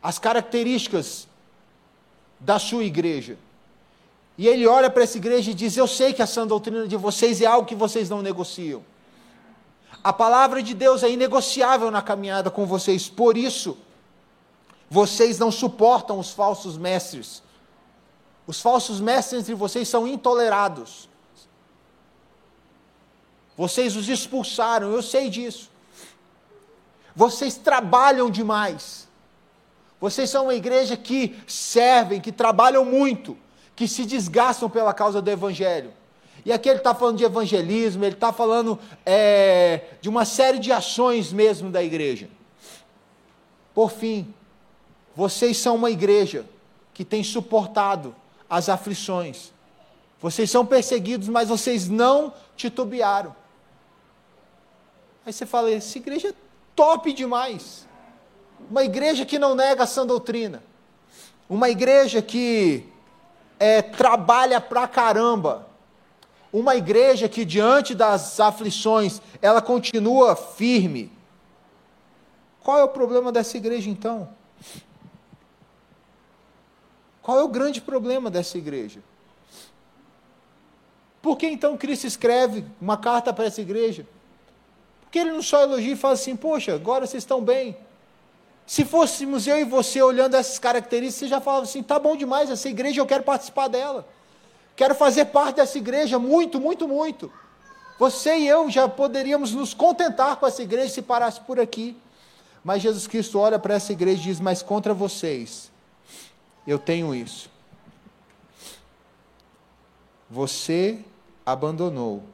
as 0.01 0.21
características 0.21 1.27
da 2.39 2.61
sua 2.61 2.85
igreja. 2.85 3.37
E 4.39 4.47
ele 4.47 4.67
olha 4.67 4.91
para 4.91 5.03
essa 5.03 5.17
igreja 5.17 5.51
e 5.51 5.55
diz: 5.55 5.77
Eu 5.77 5.87
sei 5.87 6.13
que 6.13 6.23
a 6.23 6.27
sã 6.27 6.47
doutrina 6.47 6.87
de 6.87 6.97
vocês 6.97 7.41
é 7.41 7.47
algo 7.47 7.67
que 7.67 7.75
vocês 7.75 8.11
não 8.11 8.21
negociam. 8.21 8.85
A 10.05 10.13
palavra 10.13 10.63
de 10.63 10.75
Deus 10.75 11.03
é 11.03 11.11
inegociável 11.11 11.91
na 11.91 12.03
caminhada 12.03 12.51
com 12.51 12.67
vocês, 12.67 13.09
por 13.09 13.37
isso, 13.37 13.77
vocês 14.89 15.39
não 15.39 15.51
suportam 15.51 16.19
os 16.19 16.31
falsos 16.31 16.77
mestres. 16.77 17.43
Os 18.47 18.61
falsos 18.61 19.01
mestres 19.01 19.41
entre 19.41 19.55
vocês 19.55 19.89
são 19.89 20.07
intolerados. 20.07 21.09
Vocês 23.57 23.97
os 23.97 24.09
expulsaram, 24.09 24.93
eu 24.93 25.03
sei 25.03 25.29
disso. 25.29 25.71
Vocês 27.15 27.57
trabalham 27.57 28.31
demais. 28.31 29.09
Vocês 30.01 30.29
são 30.29 30.45
uma 30.45 30.55
igreja 30.55 30.97
que 30.97 31.37
servem, 31.47 32.21
que 32.21 32.31
trabalham 32.31 32.85
muito, 32.85 33.37
que 33.77 33.87
se 33.87 34.05
desgastam 34.05 34.69
pela 34.69 34.93
causa 34.93 35.23
do 35.23 35.31
Evangelho. 35.31 35.93
E 36.47 36.53
aqui 36.53 36.69
ele 36.69 36.79
está 36.79 36.95
falando 36.95 37.19
de 37.19 37.25
evangelismo, 37.25 38.05
ele 38.05 38.15
está 38.15 38.33
falando 38.33 38.79
é, 39.05 39.83
de 40.01 40.09
uma 40.09 40.25
série 40.25 40.61
de 40.61 40.71
ações 40.71 41.33
mesmo 41.33 41.71
da 41.73 41.83
igreja. 41.83 42.31
Por 43.75 43.91
fim, 43.91 44.33
vocês 45.15 45.57
são 45.57 45.75
uma 45.75 45.91
igreja 45.91 46.47
que 46.95 47.05
tem 47.05 47.25
suportado 47.25 48.15
as 48.49 48.69
aflições. 48.69 49.53
Vocês 50.21 50.49
são 50.49 50.65
perseguidos, 50.65 51.29
mas 51.29 51.49
vocês 51.49 51.89
não 51.89 52.33
titubearam. 52.57 53.35
Aí 55.27 55.33
você 55.33 55.45
fala, 55.45 55.73
essa 55.73 55.99
igreja 55.99 56.29
é 56.29 56.35
top 56.77 57.13
demais. 57.13 57.89
Uma 58.71 58.85
igreja 58.85 59.27
que 59.27 59.37
não 59.37 59.57
nega 59.57 59.83
a 59.83 59.87
sã 59.87 60.07
doutrina. 60.07 60.63
Uma 61.51 61.69
igreja 61.69 62.23
que 62.23 62.87
é, 63.59 63.83
trabalha 63.83 64.61
pra 64.61 64.87
caramba. 64.87 65.67
Uma 66.53 66.77
igreja 66.77 67.29
que, 67.29 67.45
diante 67.45 67.95
das 67.95 68.39
aflições, 68.41 69.21
ela 69.43 69.61
continua 69.61 70.37
firme. 70.37 71.13
Qual 72.63 72.79
é 72.79 72.85
o 72.85 72.89
problema 72.89 73.31
dessa 73.31 73.57
igreja 73.57 73.91
então? 73.91 74.29
Qual 77.23 77.39
é 77.39 77.43
o 77.43 77.49
grande 77.49 77.81
problema 77.81 78.31
dessa 78.31 78.57
igreja? 78.57 79.01
Por 81.21 81.37
que 81.37 81.47
então 81.49 81.77
Cristo 81.77 82.07
escreve 82.07 82.65
uma 82.81 82.97
carta 82.97 83.33
para 83.33 83.47
essa 83.47 83.61
igreja? 83.61 84.07
Porque 85.03 85.19
ele 85.19 85.33
não 85.33 85.43
só 85.43 85.63
elogia 85.63 85.93
e 85.93 85.97
fala 85.97 86.15
assim, 86.15 86.37
poxa, 86.37 86.75
agora 86.75 87.07
vocês 87.07 87.23
estão 87.23 87.43
bem. 87.43 87.77
Se 88.67 88.85
fôssemos 88.85 89.47
eu 89.47 89.59
e 89.59 89.65
você 89.65 90.03
olhando 90.03 90.35
essas 90.35 90.59
características, 90.59 91.21
você 91.21 91.29
já 91.29 91.41
falava 91.41 91.63
assim, 91.63 91.83
tá 91.83 91.99
bom 91.99 92.17
demais, 92.17 92.51
essa 92.51 92.69
igreja 92.69 93.01
eu 93.01 93.07
quero 93.07 93.23
participar 93.23 93.69
dela. 93.69 94.07
Quero 94.75 94.95
fazer 94.95 95.27
parte 95.27 95.57
dessa 95.57 95.79
igreja, 95.79 96.19
muito, 96.19 96.61
muito, 96.61 96.89
muito. 96.89 97.33
Você 97.99 98.37
e 98.37 98.49
eu 98.49 98.69
já 98.69 98.89
poderíamos 98.89 99.53
nos 99.53 99.73
contentar 99.73 100.37
com 100.37 100.47
essa 100.47 100.63
igreja 100.63 100.93
se 100.93 101.01
parasse 101.01 101.41
por 101.41 101.61
aqui. 101.61 101.97
Mas 102.63 102.83
Jesus 102.83 103.07
Cristo 103.07 103.39
olha 103.39 103.59
para 103.59 103.75
essa 103.75 103.93
igreja 103.93 104.21
e 104.21 104.25
diz: 104.25 104.41
Mas 104.41 104.61
contra 104.61 104.93
vocês, 104.93 105.71
eu 106.67 106.79
tenho 106.79 107.15
isso. 107.15 107.49
Você 110.29 110.99
abandonou 111.47 112.25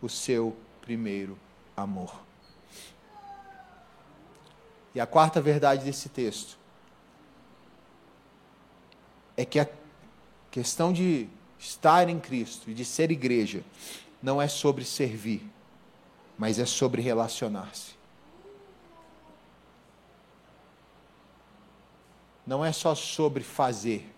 o 0.00 0.08
seu 0.08 0.56
primeiro 0.80 1.38
amor. 1.76 2.12
E 4.94 5.00
a 5.00 5.06
quarta 5.06 5.40
verdade 5.40 5.84
desse 5.84 6.08
texto 6.08 6.58
é 9.36 9.44
que 9.44 9.58
a 9.58 9.68
questão 10.50 10.92
de 10.92 11.28
estar 11.58 12.08
em 12.08 12.20
Cristo 12.20 12.70
e 12.70 12.74
de 12.74 12.84
ser 12.84 13.10
igreja 13.10 13.62
não 14.22 14.40
é 14.40 14.48
sobre 14.48 14.84
servir, 14.84 15.42
mas 16.36 16.58
é 16.58 16.66
sobre 16.66 17.00
relacionar-se. 17.00 17.94
Não 22.46 22.64
é 22.64 22.72
só 22.72 22.94
sobre 22.94 23.42
fazer, 23.42 24.12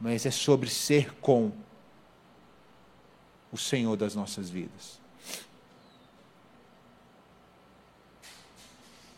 mas 0.00 0.26
é 0.26 0.30
sobre 0.30 0.68
ser 0.68 1.14
com 1.16 1.52
o 3.52 3.58
Senhor 3.58 3.96
das 3.96 4.14
nossas 4.14 4.48
vidas. 4.48 5.01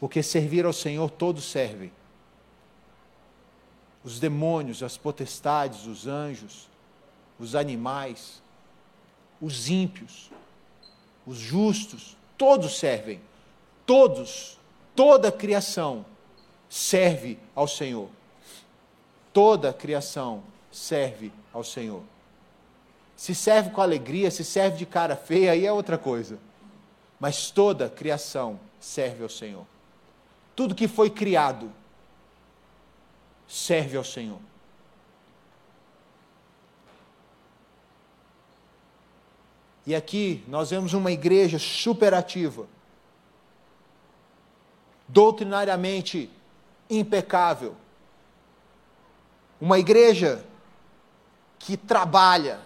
Porque 0.05 0.23
servir 0.23 0.67
ao 0.67 0.73
Senhor 0.75 1.11
todos 1.11 1.45
servem. 1.45 1.91
Os 4.05 4.21
demônios, 4.21 4.83
as 4.83 4.99
potestades, 4.99 5.87
os 5.87 6.07
anjos, 6.07 6.69
os 7.39 7.55
animais, 7.55 8.43
os 9.41 9.71
ímpios, 9.71 10.31
os 11.27 11.39
justos, 11.39 12.19
todos 12.37 12.79
servem. 12.79 13.19
Todos, 13.87 14.59
toda 14.95 15.29
a 15.29 15.33
criação 15.33 16.05
serve 16.69 17.39
ao 17.55 17.67
Senhor. 17.67 18.11
Toda 19.33 19.71
a 19.71 19.73
criação 19.73 20.43
serve 20.71 21.33
ao 21.51 21.65
Senhor. 21.65 22.03
Se 23.17 23.35
serve 23.35 23.71
com 23.71 23.81
alegria, 23.81 24.31
se 24.31 24.45
serve 24.45 24.77
de 24.77 24.85
cara 24.85 25.17
feia, 25.17 25.53
aí 25.53 25.65
é 25.65 25.73
outra 25.73 25.97
coisa. 25.97 26.39
Mas 27.19 27.51
toda 27.51 27.87
a 27.87 27.89
criação 27.89 28.61
serve 28.79 29.23
ao 29.23 29.31
Senhor. 29.31 29.65
Tudo 30.55 30.75
que 30.75 30.87
foi 30.87 31.11
criado 31.11 31.71
serve 33.49 33.97
ao 33.97 34.05
Senhor. 34.05 34.41
E 39.87 39.95
aqui 39.95 40.43
nós 40.49 40.71
vemos 40.71 40.95
uma 40.95 41.13
igreja 41.13 41.59
superativa, 41.59 42.67
doutrinariamente 45.07 46.31
impecável, 46.89 47.77
uma 49.61 49.79
igreja 49.79 50.45
que 51.59 51.77
trabalha, 51.77 52.61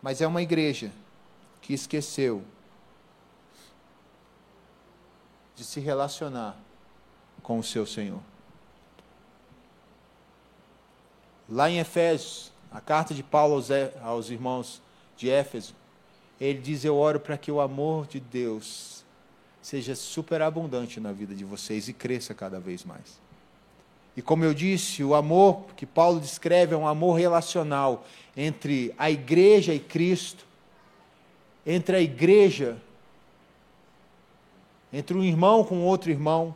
mas 0.00 0.20
é 0.20 0.26
uma 0.26 0.42
igreja 0.42 0.92
que 1.60 1.74
esqueceu 1.74 2.44
de 5.56 5.64
se 5.64 5.80
relacionar 5.80 6.56
com 7.42 7.58
o 7.58 7.64
seu 7.64 7.86
Senhor. 7.86 8.20
Lá 11.48 11.70
em 11.70 11.78
Efésios, 11.78 12.52
a 12.70 12.80
carta 12.80 13.14
de 13.14 13.22
Paulo 13.22 13.54
aos, 13.54 13.68
aos 14.02 14.30
irmãos 14.30 14.82
de 15.16 15.30
Éfeso, 15.30 15.74
ele 16.40 16.60
diz: 16.60 16.84
Eu 16.84 16.96
oro 16.96 17.18
para 17.18 17.38
que 17.38 17.50
o 17.50 17.60
amor 17.60 18.06
de 18.06 18.20
Deus 18.20 19.04
seja 19.62 19.96
superabundante 19.96 21.00
na 21.00 21.12
vida 21.12 21.34
de 21.34 21.44
vocês 21.44 21.88
e 21.88 21.92
cresça 21.92 22.34
cada 22.34 22.60
vez 22.60 22.84
mais. 22.84 23.18
E 24.16 24.22
como 24.22 24.44
eu 24.44 24.54
disse, 24.54 25.04
o 25.04 25.14
amor 25.14 25.66
que 25.76 25.84
Paulo 25.84 26.20
descreve 26.20 26.74
é 26.74 26.76
um 26.76 26.86
amor 26.86 27.18
relacional 27.18 28.06
entre 28.36 28.94
a 28.96 29.10
igreja 29.10 29.74
e 29.74 29.80
Cristo, 29.80 30.46
entre 31.66 31.96
a 31.96 32.00
igreja, 32.00 32.78
entre 34.92 35.16
um 35.16 35.22
irmão 35.22 35.64
com 35.64 35.82
outro 35.82 36.10
irmão. 36.10 36.54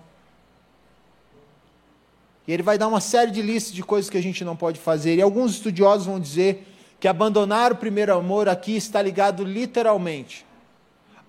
E 2.46 2.52
ele 2.52 2.62
vai 2.62 2.76
dar 2.76 2.88
uma 2.88 3.00
série 3.00 3.30
de 3.30 3.42
listas 3.42 3.72
de 3.72 3.82
coisas 3.82 4.10
que 4.10 4.18
a 4.18 4.22
gente 4.22 4.44
não 4.44 4.56
pode 4.56 4.78
fazer. 4.80 5.16
E 5.16 5.22
alguns 5.22 5.52
estudiosos 5.52 6.06
vão 6.06 6.18
dizer 6.18 6.66
que 6.98 7.08
abandonar 7.08 7.72
o 7.72 7.76
primeiro 7.76 8.14
amor 8.14 8.48
aqui 8.48 8.76
está 8.76 9.00
ligado 9.00 9.44
literalmente 9.44 10.44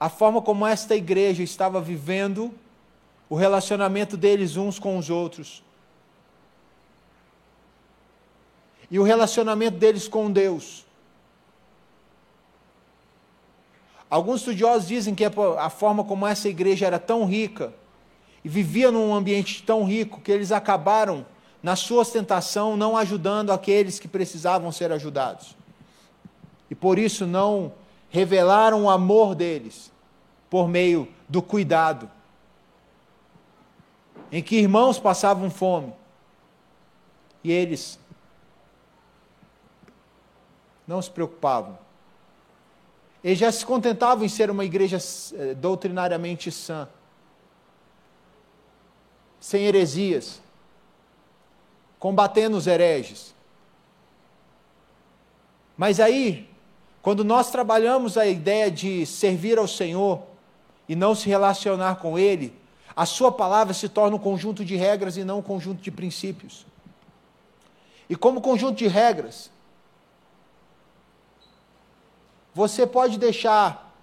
à 0.02 0.10
forma 0.10 0.42
como 0.42 0.66
esta 0.66 0.96
igreja 0.96 1.44
estava 1.44 1.80
vivendo 1.80 2.52
o 3.30 3.36
relacionamento 3.36 4.18
deles 4.18 4.58
uns 4.58 4.80
com 4.80 4.98
os 4.98 5.12
outros. 5.12 5.64
E 8.90 8.98
o 8.98 9.04
relacionamento 9.04 9.78
deles 9.78 10.08
com 10.08 10.32
Deus. 10.32 10.84
Alguns 14.12 14.42
estudiosos 14.42 14.88
dizem 14.88 15.16
que 15.16 15.26
a 15.26 15.70
forma 15.72 16.04
como 16.04 16.28
essa 16.28 16.48
igreja 16.48 16.86
era 16.86 17.00
tão 17.00 17.26
rica 17.26 17.74
e 18.44 18.50
vivia 18.50 18.92
num 18.92 19.16
ambiente 19.16 19.64
tão 19.64 19.86
rico 19.86 20.22
que 20.22 20.32
eles 20.32 20.52
acabaram, 20.52 21.26
na 21.64 21.76
sua 21.76 22.02
ostentação, 22.02 22.78
não 22.78 22.96
ajudando 22.96 23.52
aqueles 23.52 23.98
que 23.98 24.08
precisavam 24.08 24.72
ser 24.72 24.92
ajudados 24.92 25.56
e 26.72 26.76
por 26.76 26.98
isso 26.98 27.28
não 27.28 27.74
revelaram 28.10 28.86
o 28.86 28.90
amor 28.90 29.36
deles 29.36 29.92
por 30.50 30.70
meio 30.70 31.06
do 31.28 31.42
cuidado. 31.42 32.10
Em 34.32 34.42
que 34.42 34.56
irmãos 34.56 34.98
passavam 34.98 35.52
fome 35.52 35.94
e 37.44 37.52
eles 37.52 38.00
não 40.88 41.02
se 41.02 41.12
preocupavam. 41.12 41.78
Eles 43.24 43.38
já 43.38 43.52
se 43.52 43.66
contentavam 43.66 44.26
em 44.26 44.30
ser 44.30 44.50
uma 44.50 44.66
igreja 44.66 44.98
eh, 45.34 45.54
doutrinariamente 45.54 46.52
sã, 46.52 46.88
sem 49.40 49.64
heresias, 49.64 50.42
combatendo 52.00 52.58
os 52.58 52.66
hereges. 52.66 53.36
Mas 55.78 56.00
aí, 56.00 56.50
quando 57.02 57.24
nós 57.24 57.52
trabalhamos 57.52 58.18
a 58.18 58.26
ideia 58.26 58.72
de 58.72 59.06
servir 59.06 59.58
ao 59.58 59.68
Senhor 59.68 60.24
e 60.90 60.96
não 60.96 61.14
se 61.14 61.28
relacionar 61.28 61.96
com 61.96 62.18
Ele, 62.18 62.54
a 62.96 63.06
Sua 63.06 63.32
palavra 63.32 63.74
se 63.74 63.88
torna 63.88 64.16
um 64.16 64.20
conjunto 64.20 64.66
de 64.66 64.76
regras 64.76 65.16
e 65.16 65.24
não 65.24 65.40
um 65.40 65.44
conjunto 65.44 65.82
de 65.82 65.92
princípios. 65.92 66.66
E 68.10 68.16
como 68.16 68.42
conjunto 68.42 68.78
de 68.78 68.88
regras, 68.88 69.50
você 72.54 72.86
pode 72.86 73.18
deixar 73.18 73.94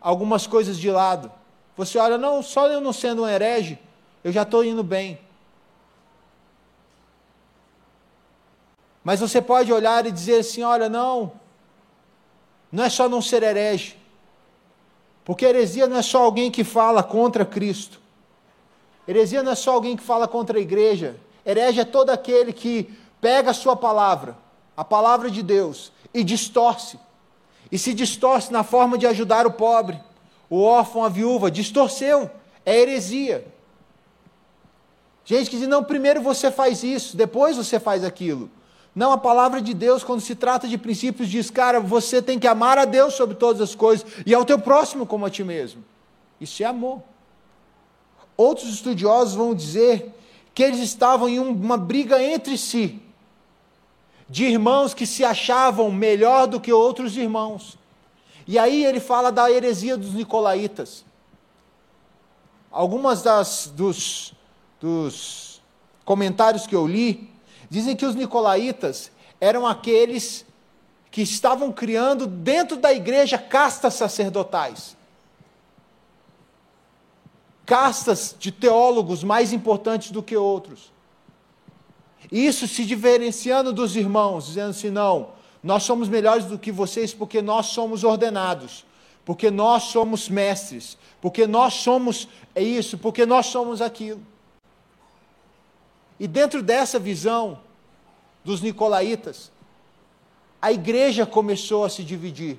algumas 0.00 0.46
coisas 0.46 0.78
de 0.78 0.90
lado. 0.90 1.30
Você 1.76 1.98
olha, 1.98 2.18
não, 2.18 2.42
só 2.42 2.66
eu 2.68 2.80
não 2.80 2.92
sendo 2.92 3.22
um 3.22 3.28
herege, 3.28 3.78
eu 4.22 4.32
já 4.32 4.42
estou 4.42 4.64
indo 4.64 4.82
bem. 4.82 5.18
Mas 9.04 9.20
você 9.20 9.40
pode 9.40 9.72
olhar 9.72 10.06
e 10.06 10.12
dizer 10.12 10.40
assim: 10.40 10.62
olha, 10.62 10.88
não, 10.88 11.32
não 12.70 12.84
é 12.84 12.88
só 12.88 13.08
não 13.08 13.20
ser 13.20 13.42
herege. 13.42 13.96
Porque 15.24 15.44
heresia 15.44 15.86
não 15.86 15.96
é 15.96 16.02
só 16.02 16.22
alguém 16.22 16.50
que 16.50 16.64
fala 16.64 17.02
contra 17.02 17.44
Cristo. 17.44 18.00
Heresia 19.06 19.42
não 19.42 19.52
é 19.52 19.54
só 19.54 19.72
alguém 19.72 19.96
que 19.96 20.02
fala 20.02 20.26
contra 20.26 20.58
a 20.58 20.60
igreja. 20.60 21.16
Herege 21.44 21.80
é 21.80 21.84
todo 21.84 22.10
aquele 22.10 22.52
que 22.52 22.92
pega 23.20 23.50
a 23.50 23.54
sua 23.54 23.76
palavra, 23.76 24.36
a 24.76 24.84
palavra 24.84 25.30
de 25.30 25.42
Deus, 25.42 25.92
e 26.12 26.22
distorce. 26.22 26.98
E 27.72 27.78
se 27.78 27.94
distorce 27.94 28.52
na 28.52 28.62
forma 28.62 28.98
de 28.98 29.06
ajudar 29.06 29.46
o 29.46 29.52
pobre, 29.52 29.98
o 30.50 30.60
órfão, 30.60 31.02
a 31.02 31.08
viúva. 31.08 31.50
Distorceu. 31.50 32.30
É 32.66 32.78
heresia. 32.78 33.46
Gente 35.24 35.48
que 35.48 35.58
diz: 35.58 35.66
não, 35.66 35.82
primeiro 35.82 36.20
você 36.20 36.50
faz 36.50 36.84
isso, 36.84 37.16
depois 37.16 37.56
você 37.56 37.80
faz 37.80 38.04
aquilo. 38.04 38.50
Não, 38.94 39.10
a 39.10 39.16
palavra 39.16 39.62
de 39.62 39.72
Deus, 39.72 40.04
quando 40.04 40.20
se 40.20 40.34
trata 40.34 40.68
de 40.68 40.76
princípios, 40.76 41.30
diz, 41.30 41.50
cara, 41.50 41.80
você 41.80 42.20
tem 42.20 42.38
que 42.38 42.46
amar 42.46 42.76
a 42.76 42.84
Deus 42.84 43.14
sobre 43.14 43.34
todas 43.34 43.62
as 43.62 43.74
coisas 43.74 44.04
e 44.26 44.34
ao 44.34 44.44
teu 44.44 44.58
próximo 44.58 45.06
como 45.06 45.24
a 45.24 45.30
ti 45.30 45.42
mesmo. 45.42 45.82
Isso 46.38 46.62
é 46.62 46.66
amor. 46.66 47.02
Outros 48.36 48.68
estudiosos 48.68 49.34
vão 49.34 49.54
dizer 49.54 50.14
que 50.54 50.62
eles 50.62 50.80
estavam 50.80 51.26
em 51.26 51.38
uma 51.38 51.78
briga 51.78 52.22
entre 52.22 52.58
si, 52.58 53.00
de 54.32 54.46
irmãos 54.46 54.92
que 54.92 55.06
se 55.06 55.24
achavam 55.24 55.92
melhor 55.92 56.48
do 56.48 56.58
que 56.58 56.72
outros 56.72 57.16
irmãos. 57.16 57.78
E 58.48 58.58
aí 58.58 58.84
ele 58.84 58.98
fala 58.98 59.30
da 59.30 59.48
heresia 59.48 59.96
dos 59.96 60.14
nicolaítas. 60.14 61.04
Algumas 62.70 63.22
das, 63.22 63.70
dos, 63.76 64.34
dos 64.80 65.62
comentários 66.04 66.66
que 66.66 66.74
eu 66.74 66.84
li 66.84 67.30
Dizem 67.72 67.96
que 67.96 68.04
os 68.04 68.14
nicolaítas 68.14 69.10
eram 69.40 69.66
aqueles 69.66 70.44
que 71.10 71.22
estavam 71.22 71.72
criando 71.72 72.26
dentro 72.26 72.76
da 72.76 72.92
igreja 72.92 73.38
castas 73.38 73.94
sacerdotais. 73.94 74.94
Castas 77.64 78.36
de 78.38 78.52
teólogos 78.52 79.24
mais 79.24 79.54
importantes 79.54 80.10
do 80.10 80.22
que 80.22 80.36
outros. 80.36 80.91
Isso 82.30 82.68
se 82.68 82.84
diferenciando 82.84 83.72
dos 83.72 83.96
irmãos, 83.96 84.46
dizendo 84.46 84.70
assim: 84.70 84.90
não, 84.90 85.30
nós 85.62 85.82
somos 85.82 86.08
melhores 86.08 86.44
do 86.46 86.58
que 86.58 86.72
vocês 86.72 87.14
porque 87.14 87.40
nós 87.40 87.66
somos 87.66 88.04
ordenados, 88.04 88.84
porque 89.24 89.50
nós 89.50 89.84
somos 89.84 90.28
mestres, 90.28 90.98
porque 91.20 91.46
nós 91.46 91.74
somos 91.74 92.28
isso, 92.54 92.98
porque 92.98 93.24
nós 93.24 93.46
somos 93.46 93.80
aquilo. 93.80 94.20
E 96.18 96.26
dentro 96.26 96.62
dessa 96.62 96.98
visão 96.98 97.58
dos 98.44 98.60
nicolaítas, 98.60 99.50
a 100.60 100.70
igreja 100.70 101.26
começou 101.26 101.84
a 101.84 101.88
se 101.88 102.04
dividir. 102.04 102.58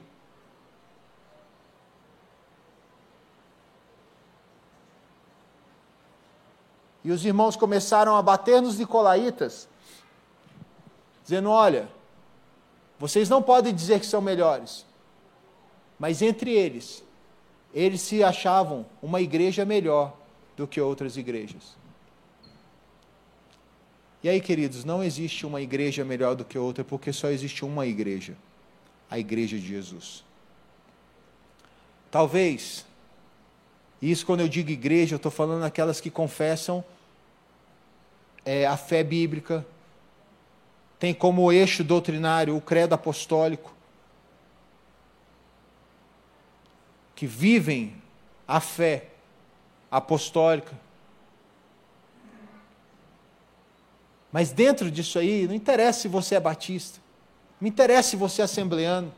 E 7.03 7.11
os 7.11 7.25
irmãos 7.25 7.55
começaram 7.55 8.15
a 8.15 8.21
bater 8.21 8.61
nos 8.61 8.77
nicolaítas, 8.77 9.67
dizendo: 11.23 11.49
olha, 11.49 11.87
vocês 12.99 13.29
não 13.29 13.41
podem 13.41 13.73
dizer 13.73 13.99
que 13.99 14.05
são 14.05 14.21
melhores, 14.21 14.85
mas 15.99 16.21
entre 16.21 16.51
eles, 16.51 17.03
eles 17.73 18.01
se 18.01 18.23
achavam 18.23 18.85
uma 19.01 19.21
igreja 19.21 19.65
melhor 19.65 20.13
do 20.55 20.67
que 20.67 20.79
outras 20.79 21.17
igrejas. 21.17 21.75
E 24.21 24.29
aí, 24.29 24.39
queridos, 24.39 24.85
não 24.85 25.03
existe 25.03 25.45
uma 25.45 25.61
igreja 25.61 26.05
melhor 26.05 26.35
do 26.35 26.45
que 26.45 26.57
outra, 26.57 26.83
porque 26.83 27.11
só 27.11 27.27
existe 27.27 27.65
uma 27.65 27.85
igreja 27.85 28.37
a 29.13 29.19
igreja 29.19 29.59
de 29.59 29.67
Jesus. 29.67 30.23
Talvez, 32.09 32.83
isso 34.01 34.25
quando 34.25 34.39
eu 34.39 34.47
digo 34.47 34.71
igreja, 34.71 35.13
eu 35.13 35.17
estou 35.17 35.31
falando 35.31 35.61
aquelas 35.61 36.01
que 36.01 36.09
confessam 36.09 36.83
é, 38.45 38.65
a 38.65 38.77
fé 38.77 39.03
bíblica, 39.03 39.65
tem 40.99 41.13
como 41.13 41.51
eixo 41.51 41.83
doutrinário 41.83 42.55
o 42.55 42.61
credo 42.61 42.93
apostólico, 42.93 43.73
que 47.15 47.27
vivem 47.27 47.95
a 48.47 48.59
fé 48.59 49.07
apostólica, 49.89 50.73
Mas 54.33 54.51
dentro 54.51 54.89
disso 54.89 55.19
aí, 55.19 55.47
não 55.47 55.53
interessa 55.53 55.99
se 55.99 56.07
você 56.07 56.33
é 56.33 56.39
batista, 56.39 56.99
não 57.61 57.67
interessa 57.67 58.09
se 58.09 58.15
você 58.15 58.41
é 58.41 58.45
assembleano, 58.45 59.13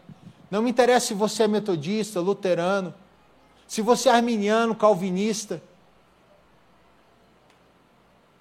não 0.52 0.62
me 0.62 0.70
interessa 0.70 1.08
se 1.08 1.14
você 1.14 1.44
é 1.44 1.48
metodista, 1.48 2.20
luterano, 2.20 2.94
se 3.66 3.82
você 3.82 4.10
é 4.10 4.12
arminiano, 4.12 4.76
calvinista. 4.76 5.64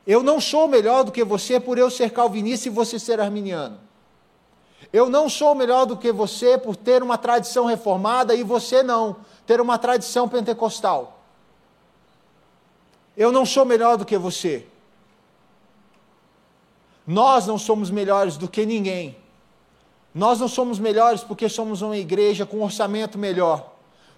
Eu 0.06 0.22
não 0.22 0.40
sou 0.40 0.68
melhor 0.68 1.04
do 1.04 1.12
que 1.12 1.24
você 1.24 1.58
por 1.58 1.78
eu 1.78 1.90
ser 1.90 2.10
calvinista 2.10 2.68
e 2.68 2.70
você 2.70 2.98
ser 2.98 3.20
arminiano. 3.20 3.78
Eu 4.92 5.08
não 5.08 5.28
sou 5.28 5.54
melhor 5.54 5.86
do 5.86 5.96
que 5.96 6.12
você 6.12 6.58
por 6.58 6.76
ter 6.76 7.02
uma 7.02 7.16
tradição 7.16 7.64
reformada 7.64 8.34
e 8.34 8.42
você 8.42 8.82
não, 8.82 9.16
ter 9.46 9.60
uma 9.60 9.78
tradição 9.78 10.28
pentecostal. 10.28 11.20
Eu 13.16 13.32
não 13.32 13.46
sou 13.46 13.64
melhor 13.64 13.96
do 13.96 14.04
que 14.04 14.18
você. 14.18 14.66
Nós 17.06 17.46
não 17.46 17.58
somos 17.58 17.90
melhores 17.90 18.36
do 18.36 18.48
que 18.48 18.64
ninguém. 18.64 19.16
Nós 20.14 20.38
não 20.38 20.48
somos 20.48 20.78
melhores 20.78 21.22
porque 21.22 21.48
somos 21.48 21.82
uma 21.82 21.96
igreja 21.96 22.46
com 22.46 22.58
um 22.58 22.62
orçamento 22.62 23.18
melhor. 23.18 23.72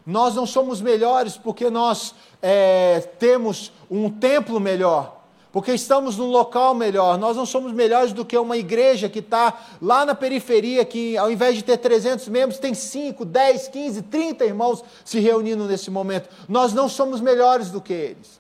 Nós 0.05 0.35
não 0.35 0.47
somos 0.47 0.81
melhores 0.81 1.37
porque 1.37 1.69
nós 1.69 2.15
é, 2.41 3.01
temos 3.19 3.73
um 3.91 4.09
templo 4.09 4.61
melhor, 4.61 5.16
porque 5.57 5.73
estamos 5.73 6.19
num 6.19 6.27
local 6.27 6.75
melhor. 6.75 7.17
Nós 7.17 7.35
não 7.35 7.47
somos 7.47 7.73
melhores 7.73 8.13
do 8.13 8.27
que 8.27 8.37
uma 8.37 8.59
igreja 8.59 9.09
que 9.09 9.21
está 9.21 9.59
lá 9.81 10.05
na 10.05 10.15
periferia, 10.15 10.85
que 10.85 11.17
ao 11.17 11.31
invés 11.31 11.57
de 11.57 11.65
ter 11.65 11.79
300 11.79 12.29
membros, 12.29 12.59
tem 12.59 12.75
5, 12.75 13.25
10, 13.25 13.69
15, 13.69 14.03
30 14.03 14.45
irmãos 14.45 14.85
se 15.03 15.19
reunindo 15.19 15.65
nesse 15.65 15.91
momento. 15.91 16.29
Nós 16.47 16.75
não 16.75 16.91
somos 16.91 17.23
melhores 17.23 17.71
do 17.71 17.81
que 17.81 17.95
eles. 17.95 18.39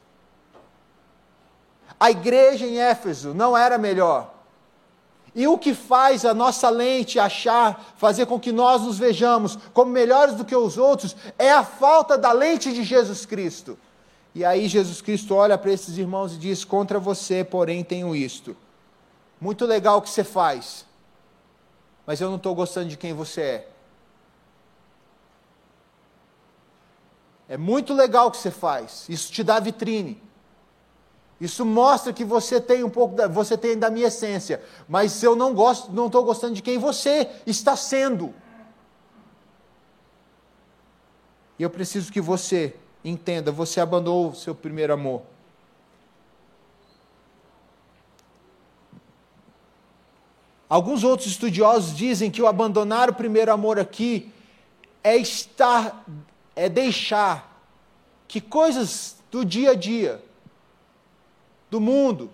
A 1.98 2.10
igreja 2.10 2.66
em 2.66 2.78
Éfeso 2.78 3.32
não 3.32 3.56
era 3.56 3.78
melhor. 3.78 4.34
E 5.34 5.48
o 5.48 5.56
que 5.56 5.72
faz 5.72 6.22
a 6.26 6.34
nossa 6.34 6.68
lente 6.68 7.18
achar, 7.18 7.94
fazer 7.96 8.26
com 8.26 8.38
que 8.38 8.52
nós 8.52 8.82
nos 8.82 8.98
vejamos 8.98 9.58
como 9.72 9.90
melhores 9.90 10.34
do 10.34 10.44
que 10.44 10.54
os 10.54 10.76
outros, 10.76 11.16
é 11.38 11.50
a 11.50 11.64
falta 11.64 12.18
da 12.18 12.30
lente 12.32 12.74
de 12.74 12.84
Jesus 12.84 13.24
Cristo. 13.24 13.78
E 14.36 14.44
aí 14.44 14.68
Jesus 14.68 15.00
Cristo 15.00 15.34
olha 15.34 15.56
para 15.56 15.72
esses 15.72 15.96
irmãos 15.96 16.34
e 16.34 16.36
diz: 16.36 16.62
Contra 16.62 16.98
você, 16.98 17.42
porém, 17.42 17.82
tenho 17.82 18.14
isto. 18.14 18.54
Muito 19.40 19.64
legal 19.64 19.96
o 19.96 20.02
que 20.02 20.10
você 20.10 20.22
faz, 20.22 20.84
mas 22.04 22.20
eu 22.20 22.28
não 22.28 22.36
estou 22.36 22.54
gostando 22.54 22.86
de 22.86 22.98
quem 22.98 23.14
você 23.14 23.40
é. 23.40 23.68
É 27.48 27.56
muito 27.56 27.94
legal 27.94 28.26
o 28.26 28.30
que 28.30 28.36
você 28.36 28.50
faz, 28.50 29.06
isso 29.08 29.32
te 29.32 29.42
dá 29.42 29.58
vitrine. 29.58 30.22
Isso 31.40 31.64
mostra 31.64 32.12
que 32.12 32.24
você 32.24 32.60
tem 32.60 32.84
um 32.84 32.90
pouco, 32.90 33.14
da, 33.14 33.26
você 33.26 33.56
tem 33.56 33.78
da 33.78 33.88
minha 33.88 34.08
essência, 34.08 34.62
mas 34.86 35.22
eu 35.22 35.34
não 35.34 35.54
gosto, 35.54 35.90
não 35.92 36.08
estou 36.08 36.22
gostando 36.22 36.52
de 36.52 36.60
quem 36.60 36.76
você 36.76 37.30
está 37.46 37.74
sendo. 37.74 38.34
E 41.58 41.62
eu 41.62 41.70
preciso 41.70 42.12
que 42.12 42.20
você 42.20 42.76
entenda, 43.08 43.52
você 43.52 43.80
abandonou 43.80 44.30
o 44.30 44.34
seu 44.34 44.54
primeiro 44.54 44.92
amor. 44.92 45.22
Alguns 50.68 51.04
outros 51.04 51.28
estudiosos 51.28 51.96
dizem 51.96 52.30
que 52.30 52.42
o 52.42 52.48
abandonar 52.48 53.08
o 53.08 53.14
primeiro 53.14 53.52
amor 53.52 53.78
aqui 53.78 54.32
é 55.04 55.16
estar, 55.16 56.04
é 56.56 56.68
deixar 56.68 57.62
que 58.26 58.40
coisas 58.40 59.16
do 59.30 59.44
dia 59.44 59.70
a 59.70 59.74
dia, 59.74 60.20
do 61.70 61.80
mundo, 61.80 62.28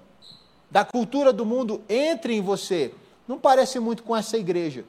da 0.70 0.82
cultura 0.82 1.30
do 1.35 1.44
mundo 1.44 1.82
entre 1.87 2.35
em 2.35 2.40
você. 2.40 2.94
Não 3.28 3.38
parece 3.38 3.78
muito 3.78 4.02
com 4.02 4.16
essa 4.16 4.38
igreja. 4.38 4.87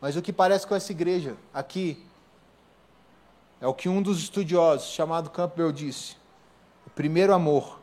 Mas 0.00 0.16
o 0.16 0.22
que 0.22 0.32
parece 0.32 0.66
com 0.66 0.74
essa 0.74 0.90
igreja 0.90 1.36
aqui 1.54 2.04
é 3.60 3.66
o 3.66 3.74
que 3.74 3.88
um 3.88 4.00
dos 4.00 4.18
estudiosos, 4.18 4.88
chamado 4.90 5.30
Campbell, 5.30 5.72
disse: 5.72 6.16
o 6.86 6.90
primeiro 6.90 7.34
amor 7.34 7.80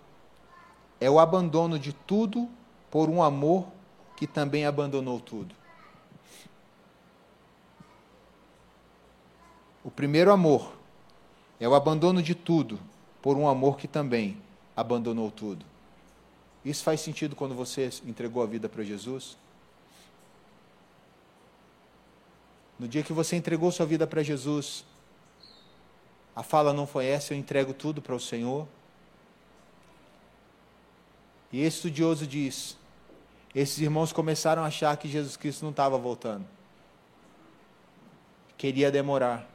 é 1.00 1.10
o 1.10 1.20
abandono 1.20 1.78
de 1.78 1.94
tudo 1.94 2.50
por 2.90 3.10
um 3.10 3.22
amor 3.22 3.68
que 4.16 4.26
também 4.26 4.66
abandonou 4.66 5.20
tudo. 5.20 5.56
O 9.84 9.92
primeiro 9.92 10.32
amor 10.32 10.74
é 11.60 11.68
o 11.68 11.76
abandono 11.76 12.22
de 12.22 12.36
tudo 12.36 12.80
por 13.22 13.38
um 13.38 13.48
amor 13.48 13.78
que 13.78 13.88
também 13.88 14.42
abandonou 14.76 15.32
tudo. 15.32 15.66
Isso 16.66 16.84
faz 16.84 17.00
sentido 17.00 17.36
quando 17.36 17.56
você 17.56 17.90
entregou 18.06 18.44
a 18.44 18.46
vida 18.46 18.68
para 18.68 18.84
Jesus? 18.84 19.38
No 22.78 22.88
dia 22.88 23.02
que 23.02 23.14
você 23.14 23.36
entregou 23.36 23.72
sua 23.72 23.86
vida 23.86 24.06
para 24.06 24.22
Jesus, 24.22 24.84
a 26.38 26.44
fala 26.44 26.72
não 26.72 26.86
foi 26.86 27.08
essa, 27.08 27.34
eu 27.34 27.38
entrego 27.40 27.74
tudo 27.74 28.00
para 28.00 28.14
o 28.14 28.20
Senhor. 28.20 28.68
E 31.52 31.62
esse 31.62 31.78
estudioso 31.78 32.28
diz: 32.28 32.78
esses 33.56 33.80
irmãos 33.80 34.14
começaram 34.14 34.64
a 34.64 34.68
achar 34.68 34.96
que 34.98 35.08
Jesus 35.08 35.36
Cristo 35.36 35.64
não 35.64 35.72
estava 35.72 35.98
voltando. 35.98 36.46
Queria 38.56 38.92
demorar. 38.92 39.50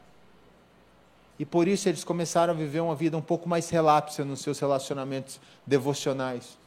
E 1.39 1.45
por 1.45 1.69
isso 1.69 1.89
eles 1.89 2.03
começaram 2.03 2.53
a 2.53 2.57
viver 2.57 2.81
uma 2.81 2.97
vida 2.97 3.17
um 3.17 3.23
pouco 3.23 3.49
mais 3.49 3.71
relapsa 3.71 4.25
nos 4.25 4.41
seus 4.41 4.59
relacionamentos 4.59 5.39
devocionais. 5.65 6.59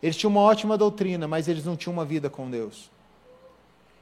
Eles 0.00 0.16
tinham 0.16 0.30
uma 0.30 0.40
ótima 0.40 0.78
doutrina, 0.78 1.26
mas 1.26 1.48
eles 1.48 1.64
não 1.64 1.76
tinham 1.76 1.94
uma 1.94 2.04
vida 2.04 2.30
com 2.30 2.48
Deus. 2.48 2.92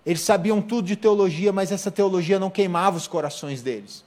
Eles 0.05 0.21
sabiam 0.21 0.61
tudo 0.61 0.87
de 0.87 0.97
teologia, 0.97 1.51
mas 1.51 1.73
essa 1.73 1.91
teologia 1.91 2.39
não 2.39 2.51
queimava 2.51 2.99
os 2.99 3.09
corações 3.09 3.63
deles. 3.63 4.05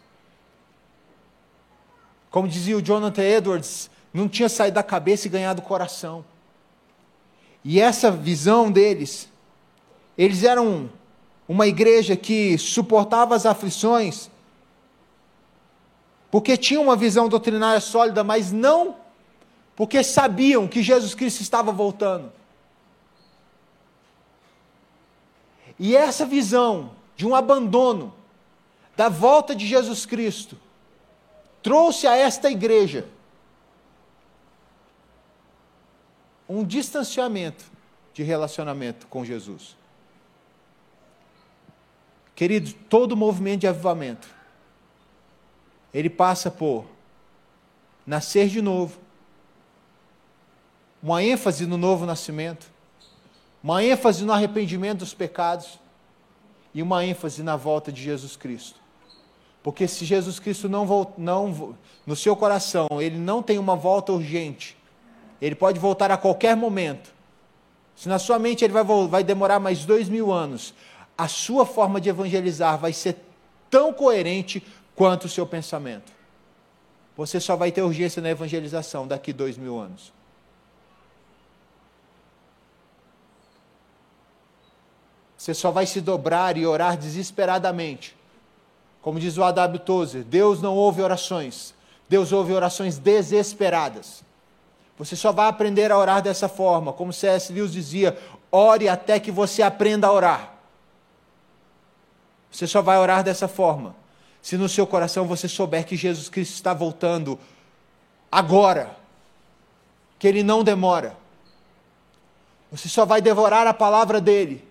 Como 2.33 2.47
dizia 2.47 2.75
o 2.75 2.81
Jonathan 2.81 3.21
Edwards, 3.21 3.91
não 4.11 4.27
tinha 4.27 4.49
saído 4.49 4.73
da 4.73 4.81
cabeça 4.81 5.27
e 5.27 5.29
ganhado 5.29 5.61
o 5.61 5.63
coração. 5.63 6.25
E 7.63 7.79
essa 7.79 8.09
visão 8.09 8.71
deles, 8.71 9.29
eles 10.17 10.43
eram 10.43 10.89
uma 11.47 11.67
igreja 11.67 12.15
que 12.15 12.57
suportava 12.57 13.35
as 13.35 13.45
aflições, 13.45 14.31
porque 16.31 16.57
tinham 16.57 16.81
uma 16.81 16.95
visão 16.95 17.29
doutrinária 17.29 17.79
sólida, 17.79 18.23
mas 18.23 18.51
não 18.51 18.95
porque 19.75 20.03
sabiam 20.03 20.67
que 20.67 20.81
Jesus 20.81 21.13
Cristo 21.13 21.41
estava 21.41 21.71
voltando. 21.71 22.33
E 25.77 25.95
essa 25.95 26.25
visão 26.25 26.93
de 27.15 27.27
um 27.27 27.35
abandono 27.35 28.11
da 28.97 29.07
volta 29.07 29.55
de 29.55 29.67
Jesus 29.67 30.03
Cristo 30.03 30.57
trouxe 31.63 32.05
a 32.05 32.15
esta 32.15 32.51
igreja 32.51 33.07
um 36.47 36.63
distanciamento 36.63 37.65
de 38.13 38.21
relacionamento 38.21 39.07
com 39.07 39.25
Jesus. 39.25 39.75
Querido, 42.35 42.73
todo 42.89 43.15
movimento 43.15 43.61
de 43.61 43.67
avivamento 43.67 44.27
ele 45.93 46.09
passa 46.09 46.51
por 46.51 46.85
nascer 48.05 48.49
de 48.49 48.61
novo, 48.61 48.99
uma 51.01 51.23
ênfase 51.23 51.65
no 51.65 51.77
novo 51.77 52.05
nascimento, 52.05 52.67
uma 53.61 53.83
ênfase 53.83 54.25
no 54.25 54.33
arrependimento 54.33 54.99
dos 54.99 55.13
pecados 55.13 55.79
e 56.73 56.81
uma 56.81 57.05
ênfase 57.05 57.43
na 57.43 57.55
volta 57.55 57.91
de 57.91 58.01
Jesus 58.01 58.35
Cristo. 58.35 58.82
Porque 59.63 59.87
se 59.87 60.03
Jesus 60.03 60.39
Cristo 60.39 60.67
não, 60.67 61.13
não 61.17 61.75
no 62.05 62.15
seu 62.15 62.35
coração, 62.35 62.87
ele 62.99 63.17
não 63.17 63.41
tem 63.41 63.57
uma 63.57 63.77
volta 63.77 64.11
urgente, 64.11 64.77
ele 65.41 65.55
pode 65.55 65.79
voltar 65.79 66.11
a 66.11 66.17
qualquer 66.17 66.55
momento. 66.55 67.13
Se 67.95 68.09
na 68.09 68.19
sua 68.19 68.37
mente 68.37 68.63
ele 68.65 68.73
vai, 68.73 68.83
vai 69.07 69.23
demorar 69.23 69.59
mais 69.59 69.85
dois 69.85 70.09
mil 70.09 70.31
anos, 70.31 70.73
a 71.17 71.29
sua 71.29 71.65
forma 71.65 72.01
de 72.01 72.09
evangelizar 72.09 72.77
vai 72.77 72.91
ser 72.91 73.15
tão 73.69 73.93
coerente 73.93 74.61
quanto 74.95 75.25
o 75.25 75.29
seu 75.29 75.47
pensamento. 75.47 76.11
Você 77.15 77.39
só 77.39 77.55
vai 77.55 77.71
ter 77.71 77.81
urgência 77.83 78.21
na 78.21 78.31
evangelização 78.31 79.07
daqui 79.07 79.31
dois 79.31 79.57
mil 79.57 79.79
anos. 79.79 80.11
Você 85.37 85.53
só 85.53 85.71
vai 85.71 85.85
se 85.85 86.01
dobrar 86.01 86.57
e 86.57 86.65
orar 86.65 86.97
desesperadamente. 86.97 88.15
Como 89.03 89.19
diz 89.19 89.37
o 89.37 89.43
A.W. 89.43 89.79
Tozer, 89.79 90.23
Deus 90.23 90.61
não 90.61 90.73
ouve 90.73 91.03
orações, 91.03 91.75
Deus 92.09 92.31
ouve 92.31 92.53
orações 92.53 92.97
desesperadas. 92.97 94.23
Você 94.97 95.15
só 95.15 95.31
vai 95.31 95.47
aprender 95.47 95.91
a 95.91 95.97
orar 95.97 96.23
dessa 96.23 96.49
forma, 96.49 96.91
como 96.91 97.13
C.S. 97.13 97.53
Lewis 97.53 97.71
dizia: 97.71 98.17
ore 98.51 98.89
até 98.89 99.19
que 99.19 99.31
você 99.31 99.61
aprenda 99.61 100.07
a 100.07 100.11
orar. 100.11 100.53
Você 102.51 102.65
só 102.65 102.81
vai 102.81 102.97
orar 102.97 103.23
dessa 103.23 103.47
forma 103.47 103.95
se 104.43 104.57
no 104.57 104.67
seu 104.67 104.85
coração 104.85 105.25
você 105.25 105.47
souber 105.47 105.85
que 105.85 105.95
Jesus 105.95 106.27
Cristo 106.27 106.55
está 106.55 106.73
voltando 106.73 107.39
agora, 108.29 108.93
que 110.19 110.27
Ele 110.27 110.43
não 110.43 110.65
demora, 110.65 111.15
você 112.69 112.89
só 112.89 113.05
vai 113.05 113.21
devorar 113.21 113.65
a 113.65 113.73
palavra 113.73 114.19
dEle, 114.19 114.67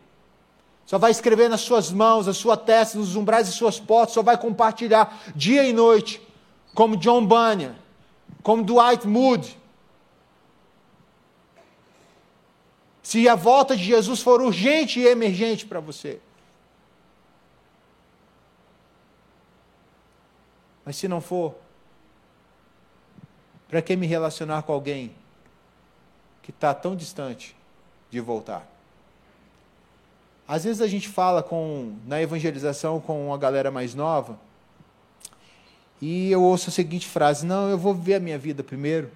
só 0.87 0.99
vai 0.99 1.11
escrever 1.11 1.49
nas 1.49 1.61
suas 1.63 1.91
mãos, 1.91 2.27
na 2.27 2.35
sua 2.35 2.57
testa, 2.57 2.99
nos 2.99 3.17
umbrais 3.17 3.47
de 3.47 3.55
suas 3.55 3.79
portas, 3.81 4.15
só 4.15 4.23
vai 4.23 4.37
compartilhar 4.37 5.23
dia 5.35 5.65
e 5.65 5.73
noite, 5.73 6.21
como 6.75 6.97
John 6.97 7.27
Bunyan, 7.27 7.75
como 8.43 8.63
Dwight 8.63 9.07
Moody, 9.07 9.57
Se 13.03 13.29
a 13.29 13.35
volta 13.35 13.77
de 13.77 13.83
Jesus 13.83 14.23
for 14.23 14.41
urgente 14.41 15.01
e 15.01 15.07
emergente 15.07 15.67
para 15.67 15.81
você. 15.81 16.21
Mas 20.85 20.97
se 20.97 21.09
não 21.09 21.21
for, 21.21 21.55
para 23.69 23.83
que 23.83 23.97
me 23.97 24.07
relacionar 24.07 24.63
com 24.63 24.73
alguém 24.73 25.15
que 26.43 26.51
está 26.51 26.73
tão 26.73 26.95
distante 26.95 27.57
de 28.11 28.21
voltar? 28.21 28.67
Às 30.53 30.65
vezes 30.65 30.83
a 30.83 30.87
gente 30.87 31.09
fala 31.09 31.43
com, 31.43 31.97
na 32.07 32.21
evangelização 32.21 33.01
com 33.01 33.29
uma 33.29 33.39
galera 33.39 33.71
mais 33.71 33.95
nova, 33.95 34.39
e 35.99 36.31
eu 36.31 36.43
ouço 36.43 36.69
a 36.69 36.71
seguinte 36.71 37.09
frase: 37.09 37.47
Não, 37.47 37.71
eu 37.71 37.79
vou 37.79 37.95
viver 37.95 38.17
a 38.17 38.21
minha 38.21 38.37
vida 38.37 38.63
primeiro, 38.63 39.11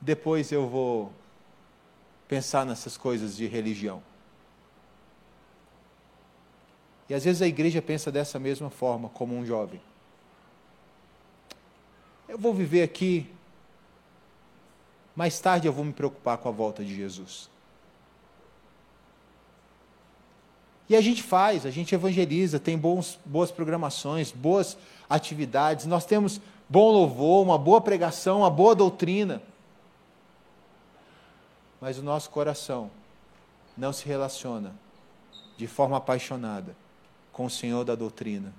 depois 0.00 0.50
eu 0.50 0.68
vou 0.68 1.12
pensar 2.26 2.66
nessas 2.66 2.96
coisas 2.96 3.36
de 3.36 3.46
religião. 3.46 4.02
E 7.08 7.14
às 7.14 7.22
vezes 7.22 7.42
a 7.42 7.46
igreja 7.46 7.80
pensa 7.80 8.10
dessa 8.10 8.36
mesma 8.36 8.68
forma, 8.68 9.08
como 9.10 9.36
um 9.36 9.46
jovem. 9.46 9.80
Eu 12.28 12.38
vou 12.38 12.52
viver 12.52 12.82
aqui, 12.82 13.32
mais 15.14 15.38
tarde 15.38 15.68
eu 15.68 15.72
vou 15.72 15.84
me 15.84 15.92
preocupar 15.92 16.38
com 16.38 16.48
a 16.48 16.52
volta 16.52 16.84
de 16.84 16.92
Jesus. 16.92 17.54
E 20.88 20.94
a 20.94 21.00
gente 21.00 21.22
faz, 21.22 21.66
a 21.66 21.70
gente 21.70 21.94
evangeliza, 21.94 22.60
tem 22.60 22.78
bons, 22.78 23.18
boas 23.24 23.50
programações, 23.50 24.30
boas 24.30 24.76
atividades, 25.08 25.86
nós 25.86 26.04
temos 26.04 26.40
bom 26.68 26.90
louvor, 26.90 27.42
uma 27.42 27.58
boa 27.58 27.80
pregação, 27.80 28.40
uma 28.40 28.50
boa 28.50 28.74
doutrina. 28.74 29.42
Mas 31.80 31.98
o 31.98 32.02
nosso 32.02 32.30
coração 32.30 32.90
não 33.76 33.92
se 33.92 34.06
relaciona 34.06 34.72
de 35.56 35.66
forma 35.66 35.96
apaixonada 35.96 36.76
com 37.32 37.46
o 37.46 37.50
Senhor 37.50 37.84
da 37.84 37.94
doutrina, 37.94 38.52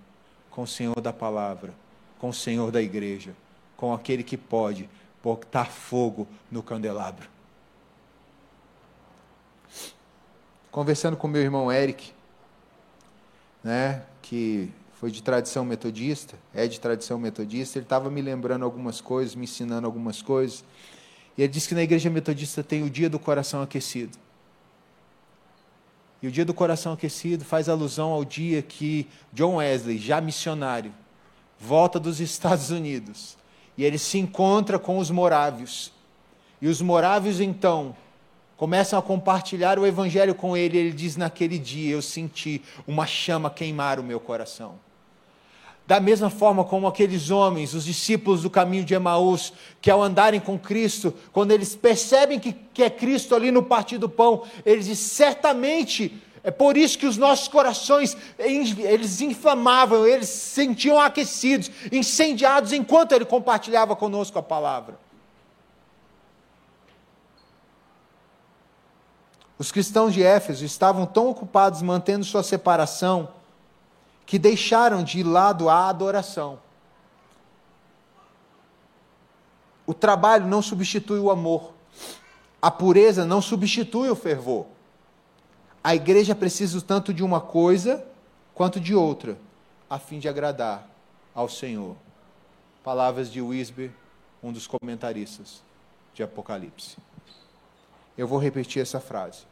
com 0.51 0.63
o 0.63 0.67
Senhor 0.67 0.99
da 0.99 1.13
palavra, 1.13 1.73
com 2.19 2.29
o 2.29 2.33
Senhor 2.33 2.71
da 2.71 2.81
igreja, 2.81 3.35
com 3.75 3.93
aquele 3.93 4.23
que 4.23 4.37
pode 4.37 4.89
botar 5.23 5.65
fogo 5.65 6.27
no 6.51 6.61
candelabro. 6.61 7.29
Conversando 10.71 11.17
com 11.17 11.27
meu 11.27 11.41
irmão 11.41 11.71
Eric, 11.71 12.13
né, 13.67 14.01
que 14.21 14.71
foi 14.93 15.11
de 15.11 15.21
tradição 15.21 15.65
metodista, 15.65 16.35
é 16.53 16.65
de 16.67 16.79
tradição 16.79 17.19
metodista, 17.19 17.77
ele 17.77 17.83
estava 17.83 18.09
me 18.09 18.21
lembrando 18.21 18.63
algumas 18.63 19.01
coisas, 19.01 19.35
me 19.35 19.43
ensinando 19.43 19.85
algumas 19.85 20.21
coisas. 20.21 20.63
E 21.37 21.41
ele 21.43 21.51
disse 21.51 21.67
que 21.67 21.75
na 21.75 21.83
igreja 21.83 22.09
metodista 22.09 22.63
tem 22.63 22.81
o 22.81 22.89
dia 22.89 23.09
do 23.09 23.19
coração 23.19 23.61
aquecido. 23.61 24.17
E 26.21 26.29
o 26.29 26.31
dia 26.31 26.45
do 26.45 26.53
coração 26.53 26.93
aquecido 26.93 27.43
faz 27.43 27.67
alusão 27.67 28.11
ao 28.11 28.23
dia 28.23 28.61
que 28.61 29.05
John 29.33 29.57
Wesley, 29.57 29.97
já 29.97 30.21
missionário, 30.21 30.93
volta 31.59 31.99
dos 31.99 32.21
Estados 32.21 32.69
Unidos 32.69 33.37
e 33.77 33.83
ele 33.83 33.97
se 33.97 34.17
encontra 34.17 34.79
com 34.79 34.97
os 34.97 35.11
morávios. 35.11 35.91
E 36.61 36.69
os 36.69 36.81
morávios 36.81 37.41
então 37.41 37.93
começam 38.57 38.97
a 38.97 39.01
compartilhar 39.01 39.79
o 39.79 39.85
evangelho 39.85 40.35
com 40.35 40.57
ele. 40.57 40.77
Ele 40.77 40.91
diz: 40.91 41.15
Naquele 41.15 41.57
dia 41.57 41.93
eu 41.93 42.01
senti 42.01 42.61
uma 42.85 43.05
chama 43.05 43.49
queimar 43.49 43.99
o 43.99 44.03
meu 44.03 44.19
coração. 44.19 44.75
Da 45.85 46.01
mesma 46.01 46.29
forma 46.29 46.65
como 46.65 46.85
aqueles 46.85 47.29
homens, 47.29 47.73
os 47.73 47.85
discípulos 47.85 48.41
do 48.41 48.49
caminho 48.49 48.83
de 48.83 48.93
Emaús, 48.93 49.53
que 49.79 49.89
ao 49.89 50.03
andarem 50.03 50.41
com 50.41 50.59
Cristo, 50.59 51.13
quando 51.31 51.51
eles 51.51 51.77
percebem 51.77 52.39
que, 52.41 52.51
que 52.51 52.83
é 52.83 52.89
Cristo 52.89 53.33
ali 53.33 53.51
no 53.51 53.63
partir 53.63 53.97
do 53.97 54.09
pão, 54.09 54.43
eles 54.65 54.87
dizem: 54.87 55.07
certamente 55.07 56.21
é 56.43 56.51
por 56.51 56.75
isso 56.75 56.97
que 56.97 57.05
os 57.05 57.15
nossos 57.15 57.47
corações, 57.47 58.17
eles 58.37 59.21
inflamavam, 59.21 60.05
eles 60.05 60.27
se 60.27 60.49
sentiam 60.51 60.99
aquecidos, 60.99 61.71
incendiados, 61.91 62.73
enquanto 62.73 63.13
ele 63.13 63.25
compartilhava 63.25 63.95
conosco 63.95 64.37
a 64.39 64.43
palavra. 64.43 65.06
Os 69.59 69.71
cristãos 69.71 70.13
de 70.13 70.21
Éfeso 70.21 70.63
estavam 70.63 71.05
tão 71.05 71.29
ocupados 71.29 71.81
mantendo 71.81 72.23
sua 72.23 72.43
separação 72.43 73.29
que 74.25 74.37
deixaram 74.37 75.03
de 75.03 75.23
lado 75.23 75.69
a 75.69 75.89
adoração. 75.89 76.59
O 79.85 79.93
trabalho 79.93 80.45
não 80.45 80.61
substitui 80.61 81.17
o 81.17 81.31
amor. 81.31 81.73
A 82.61 82.69
pureza 82.69 83.25
não 83.25 83.41
substitui 83.41 84.09
o 84.09 84.15
fervor. 84.15 84.65
A 85.83 85.95
igreja 85.95 86.35
precisa 86.35 86.81
tanto 86.81 87.13
de 87.13 87.23
uma 87.23 87.39
coisa 87.39 88.05
quanto 88.53 88.79
de 88.79 88.93
outra, 88.93 89.37
a 89.89 89.97
fim 89.97 90.19
de 90.19 90.27
agradar 90.27 90.85
ao 91.33 91.47
Senhor. 91.47 91.95
Palavras 92.83 93.31
de 93.31 93.41
Wisber, 93.41 93.91
um 94.43 94.51
dos 94.51 94.67
comentaristas 94.67 95.61
de 96.13 96.21
Apocalipse. 96.21 96.97
Eu 98.17 98.27
vou 98.27 98.39
repetir 98.39 98.81
essa 98.81 98.99
frase. 98.99 99.45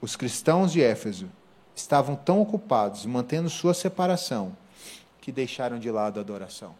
Os 0.00 0.16
cristãos 0.16 0.72
de 0.72 0.82
Éfeso 0.82 1.30
estavam 1.74 2.16
tão 2.16 2.40
ocupados 2.40 3.06
mantendo 3.06 3.48
sua 3.48 3.72
separação 3.72 4.56
que 5.20 5.30
deixaram 5.30 5.78
de 5.78 5.90
lado 5.90 6.18
a 6.18 6.20
adoração. 6.20 6.74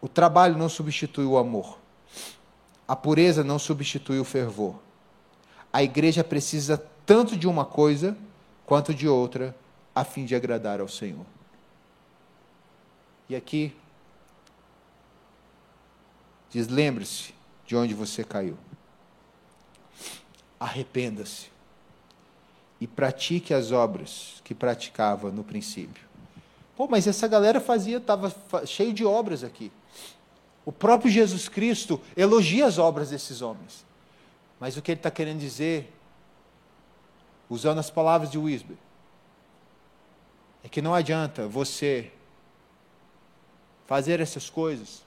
O 0.00 0.08
trabalho 0.08 0.56
não 0.56 0.68
substitui 0.68 1.24
o 1.24 1.36
amor. 1.36 1.78
A 2.86 2.94
pureza 2.94 3.42
não 3.42 3.58
substitui 3.58 4.20
o 4.20 4.24
fervor. 4.24 4.76
A 5.72 5.82
igreja 5.82 6.22
precisa 6.22 6.82
tanto 7.04 7.36
de 7.36 7.48
uma 7.48 7.64
coisa 7.64 8.16
quanto 8.64 8.94
de 8.94 9.08
outra 9.08 9.54
a 9.94 10.04
fim 10.04 10.24
de 10.24 10.34
agradar 10.34 10.80
ao 10.80 10.88
Senhor. 10.88 11.26
E 13.28 13.34
aqui 13.34 13.74
diz: 16.50 16.68
lembre-se 16.68 17.34
de 17.66 17.74
onde 17.74 17.94
você 17.94 18.22
caiu 18.22 18.56
arrependa-se 20.64 21.48
e 22.80 22.86
pratique 22.86 23.52
as 23.52 23.70
obras 23.70 24.40
que 24.42 24.54
praticava 24.54 25.30
no 25.30 25.44
princípio. 25.44 26.02
Pô, 26.74 26.88
mas 26.88 27.06
essa 27.06 27.28
galera 27.28 27.60
fazia, 27.60 27.98
estava 27.98 28.34
cheio 28.66 28.92
de 28.92 29.04
obras 29.04 29.44
aqui. 29.44 29.70
O 30.64 30.72
próprio 30.72 31.10
Jesus 31.10 31.48
Cristo 31.48 32.00
elogia 32.16 32.66
as 32.66 32.78
obras 32.78 33.10
desses 33.10 33.42
homens. 33.42 33.84
Mas 34.58 34.76
o 34.76 34.82
que 34.82 34.92
ele 34.92 34.98
está 34.98 35.10
querendo 35.10 35.38
dizer, 35.38 35.92
usando 37.48 37.78
as 37.78 37.90
palavras 37.90 38.30
de 38.30 38.38
Wisby, 38.38 38.78
é 40.62 40.68
que 40.68 40.80
não 40.80 40.94
adianta 40.94 41.46
você 41.46 42.10
fazer 43.86 44.18
essas 44.18 44.48
coisas 44.48 45.04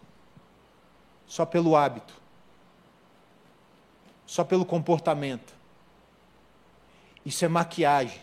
só 1.26 1.46
pelo 1.46 1.76
hábito 1.76 2.27
só 4.28 4.44
pelo 4.44 4.66
comportamento. 4.66 5.56
Isso 7.26 7.44
é 7.44 7.48
maquiagem. 7.48 8.22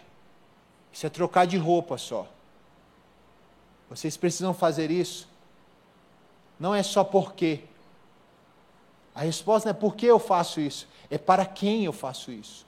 Isso 0.93 1.05
é 1.07 1.11
trocar 1.11 1.47
de 1.47 1.57
roupa 1.57 1.99
só. 1.99 2.29
Vocês 3.89 4.17
precisam 4.17 4.55
fazer 4.55 4.91
isso. 4.91 5.29
Não 6.61 6.75
é 6.75 6.83
só 6.83 7.03
porque. 7.03 7.65
A 9.15 9.21
resposta 9.21 9.69
não 9.69 9.77
é 9.77 9.81
por 9.81 9.95
que 9.97 10.07
eu 10.07 10.19
faço 10.19 10.61
isso, 10.61 10.89
é 11.09 11.17
para 11.17 11.47
quem 11.47 11.85
eu 11.85 11.93
faço 11.93 12.33
isso. 12.33 12.67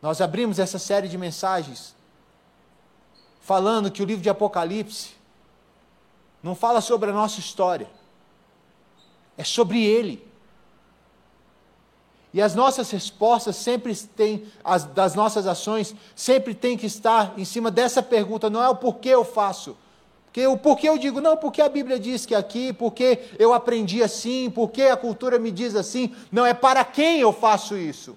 Nós 0.00 0.20
abrimos 0.20 0.60
essa 0.60 0.78
série 0.78 1.08
de 1.08 1.18
mensagens 1.18 1.94
falando 3.40 3.90
que 3.90 4.00
o 4.00 4.06
livro 4.06 4.22
de 4.22 4.30
Apocalipse 4.30 5.14
não 6.40 6.54
fala 6.54 6.80
sobre 6.80 7.10
a 7.10 7.12
nossa 7.12 7.40
história, 7.40 7.90
é 9.36 9.42
sobre 9.42 9.84
ele. 9.84 10.29
E 12.32 12.40
as 12.40 12.54
nossas 12.54 12.90
respostas 12.90 13.56
sempre 13.56 13.94
têm, 13.94 14.44
as, 14.62 14.84
das 14.84 15.14
nossas 15.14 15.46
ações, 15.46 15.94
sempre 16.14 16.54
tem 16.54 16.76
que 16.76 16.86
estar 16.86 17.34
em 17.36 17.44
cima 17.44 17.70
dessa 17.70 18.02
pergunta, 18.02 18.48
não 18.48 18.62
é 18.62 18.68
o 18.68 18.76
porquê 18.76 19.08
eu 19.08 19.24
faço. 19.24 19.76
Porque 20.26 20.46
o 20.46 20.56
porquê 20.56 20.88
eu 20.88 20.96
digo, 20.96 21.20
não, 21.20 21.36
porque 21.36 21.60
a 21.60 21.68
Bíblia 21.68 21.98
diz 21.98 22.24
que 22.24 22.36
aqui, 22.36 22.72
porque 22.72 23.18
eu 23.36 23.52
aprendi 23.52 24.00
assim, 24.00 24.48
porque 24.48 24.82
a 24.82 24.96
cultura 24.96 25.40
me 25.40 25.50
diz 25.50 25.74
assim. 25.74 26.14
Não, 26.30 26.46
é 26.46 26.54
para 26.54 26.84
quem 26.84 27.18
eu 27.18 27.32
faço 27.32 27.76
isso. 27.76 28.16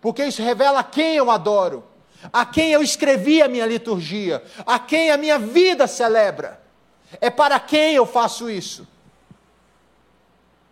Porque 0.00 0.24
isso 0.24 0.40
revela 0.42 0.84
quem 0.84 1.16
eu 1.16 1.28
adoro, 1.28 1.82
a 2.32 2.46
quem 2.46 2.70
eu 2.70 2.80
escrevi 2.80 3.42
a 3.42 3.48
minha 3.48 3.66
liturgia, 3.66 4.42
a 4.64 4.78
quem 4.78 5.10
a 5.10 5.16
minha 5.16 5.40
vida 5.40 5.88
celebra. 5.88 6.60
É 7.20 7.28
para 7.28 7.58
quem 7.58 7.94
eu 7.94 8.06
faço 8.06 8.48
isso. 8.48 8.86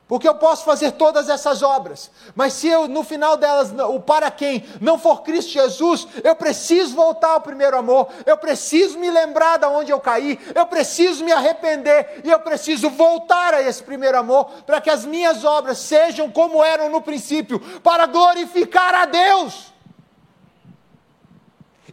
Porque 0.08 0.26
eu 0.26 0.34
posso 0.36 0.64
fazer 0.64 0.92
todas 0.92 1.28
essas 1.28 1.62
obras, 1.62 2.10
mas 2.34 2.54
se 2.54 2.66
eu 2.66 2.88
no 2.88 3.04
final 3.04 3.36
delas, 3.36 3.70
o 3.90 4.00
para 4.00 4.30
quem 4.30 4.64
não 4.80 4.98
for 4.98 5.20
Cristo 5.20 5.52
Jesus, 5.52 6.08
eu 6.24 6.34
preciso 6.34 6.94
voltar 6.94 7.32
ao 7.32 7.42
primeiro 7.42 7.76
amor, 7.76 8.08
eu 8.24 8.38
preciso 8.38 8.98
me 8.98 9.10
lembrar 9.10 9.58
de 9.58 9.66
onde 9.66 9.92
eu 9.92 10.00
caí, 10.00 10.40
eu 10.54 10.64
preciso 10.64 11.22
me 11.22 11.30
arrepender 11.30 12.22
e 12.24 12.30
eu 12.30 12.40
preciso 12.40 12.88
voltar 12.88 13.52
a 13.52 13.60
esse 13.60 13.82
primeiro 13.82 14.18
amor, 14.18 14.46
para 14.64 14.80
que 14.80 14.88
as 14.88 15.04
minhas 15.04 15.44
obras 15.44 15.76
sejam 15.76 16.30
como 16.30 16.64
eram 16.64 16.88
no 16.88 17.02
princípio, 17.02 17.60
para 17.80 18.06
glorificar 18.06 18.94
a 18.94 19.04
Deus. 19.04 19.74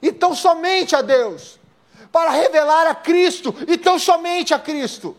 Então 0.02 0.34
somente 0.34 0.96
a 0.96 1.02
Deus, 1.02 1.60
para 2.14 2.30
revelar 2.30 2.88
a 2.88 2.96
Cristo, 2.96 3.54
então 3.68 4.00
somente 4.00 4.54
a 4.54 4.60
Cristo. 4.60 5.18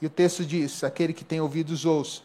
E 0.00 0.06
o 0.06 0.10
texto 0.10 0.44
diz: 0.44 0.82
aquele 0.82 1.12
que 1.12 1.24
tem 1.24 1.40
ouvidos 1.40 1.84
ouça 1.84 2.22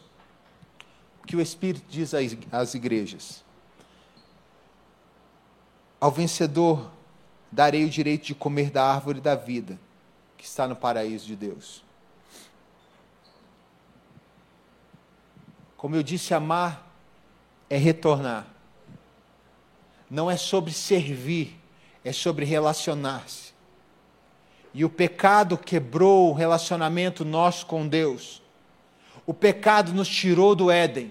o 1.22 1.26
que 1.26 1.34
o 1.34 1.40
Espírito 1.40 1.84
diz 1.88 2.12
às 2.52 2.74
igrejas. 2.74 3.44
Ao 6.00 6.10
vencedor 6.10 6.88
darei 7.50 7.84
o 7.84 7.90
direito 7.90 8.26
de 8.26 8.34
comer 8.34 8.70
da 8.70 8.84
árvore 8.84 9.20
da 9.20 9.34
vida, 9.34 9.76
que 10.38 10.44
está 10.44 10.68
no 10.68 10.76
paraíso 10.76 11.26
de 11.26 11.34
Deus. 11.34 11.82
Como 15.76 15.96
eu 15.96 16.02
disse, 16.02 16.32
amar 16.32 16.88
é 17.68 17.76
retornar. 17.76 18.46
Não 20.08 20.30
é 20.30 20.36
sobre 20.36 20.72
servir, 20.72 21.58
é 22.04 22.12
sobre 22.12 22.44
relacionar-se. 22.44 23.55
E 24.76 24.84
o 24.84 24.90
pecado 24.90 25.56
quebrou 25.56 26.28
o 26.28 26.34
relacionamento 26.34 27.24
nosso 27.24 27.64
com 27.64 27.88
Deus. 27.88 28.42
O 29.24 29.32
pecado 29.32 29.90
nos 29.94 30.06
tirou 30.06 30.54
do 30.54 30.70
Éden. 30.70 31.10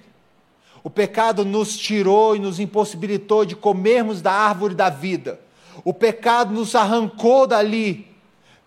O 0.83 0.89
pecado 0.91 1.43
nos 1.43 1.75
tirou 1.75 2.35
e 2.35 2.39
nos 2.39 2.59
impossibilitou 2.59 3.43
de 3.43 3.55
comermos 3.55 4.21
da 4.21 4.31
árvore 4.31 4.75
da 4.75 4.91
vida. 4.91 5.39
O 5.83 5.91
pecado 5.95 6.53
nos 6.53 6.75
arrancou 6.75 7.47
dali. 7.47 8.07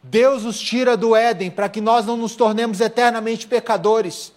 Deus 0.02 0.42
nos 0.42 0.58
tira 0.58 0.96
do 0.96 1.14
Éden 1.14 1.48
para 1.48 1.68
que 1.68 1.80
nós 1.80 2.04
não 2.04 2.16
nos 2.16 2.34
tornemos 2.34 2.80
eternamente 2.80 3.46
pecadores. 3.46 4.32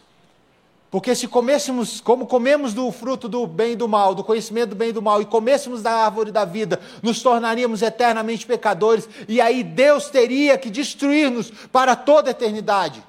Porque 0.91 1.15
se 1.15 1.25
comêssemos, 1.25 2.01
como 2.01 2.27
comemos 2.27 2.73
do 2.73 2.91
fruto 2.91 3.29
do 3.29 3.47
bem 3.47 3.71
e 3.71 3.75
do 3.77 3.87
mal, 3.87 4.13
do 4.13 4.25
conhecimento 4.25 4.71
do 4.71 4.75
bem 4.75 4.89
e 4.89 4.91
do 4.91 5.01
mal, 5.01 5.21
e 5.21 5.25
comêssemos 5.25 5.81
da 5.81 5.93
árvore 5.93 6.33
da 6.33 6.43
vida, 6.43 6.81
nos 7.01 7.23
tornaríamos 7.23 7.81
eternamente 7.81 8.45
pecadores, 8.45 9.07
e 9.25 9.39
aí 9.39 9.63
Deus 9.63 10.09
teria 10.09 10.57
que 10.57 10.69
destruir-nos 10.69 11.49
para 11.71 11.95
toda 11.95 12.29
a 12.29 12.31
eternidade. 12.31 13.01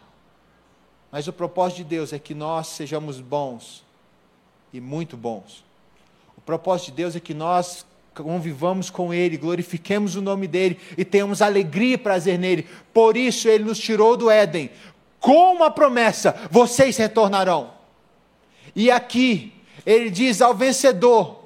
Mas 1.10 1.26
o 1.26 1.32
propósito 1.32 1.78
de 1.78 1.84
Deus 1.84 2.12
é 2.12 2.20
que 2.20 2.34
nós 2.34 2.68
sejamos 2.68 3.20
bons, 3.20 3.82
e 4.72 4.80
muito 4.80 5.16
bons. 5.16 5.64
O 6.38 6.40
propósito 6.40 6.92
de 6.92 6.98
Deus 6.98 7.16
é 7.16 7.20
que 7.20 7.34
nós 7.34 7.84
convivamos 8.14 8.90
com 8.90 9.12
Ele, 9.12 9.36
glorifiquemos 9.36 10.16
o 10.16 10.22
nome 10.22 10.46
dEle 10.46 10.78
e 10.96 11.04
tenhamos 11.04 11.40
alegria 11.40 11.94
e 11.94 11.98
prazer 11.98 12.38
nele. 12.38 12.66
Por 12.92 13.16
isso 13.16 13.48
Ele 13.48 13.64
nos 13.64 13.78
tirou 13.78 14.16
do 14.16 14.30
Éden, 14.30 14.70
com 15.22 15.54
uma 15.54 15.70
promessa: 15.70 16.36
vocês 16.50 16.98
retornarão. 16.98 17.70
E 18.76 18.90
aqui, 18.90 19.54
ele 19.86 20.10
diz 20.10 20.42
ao 20.42 20.52
vencedor: 20.52 21.41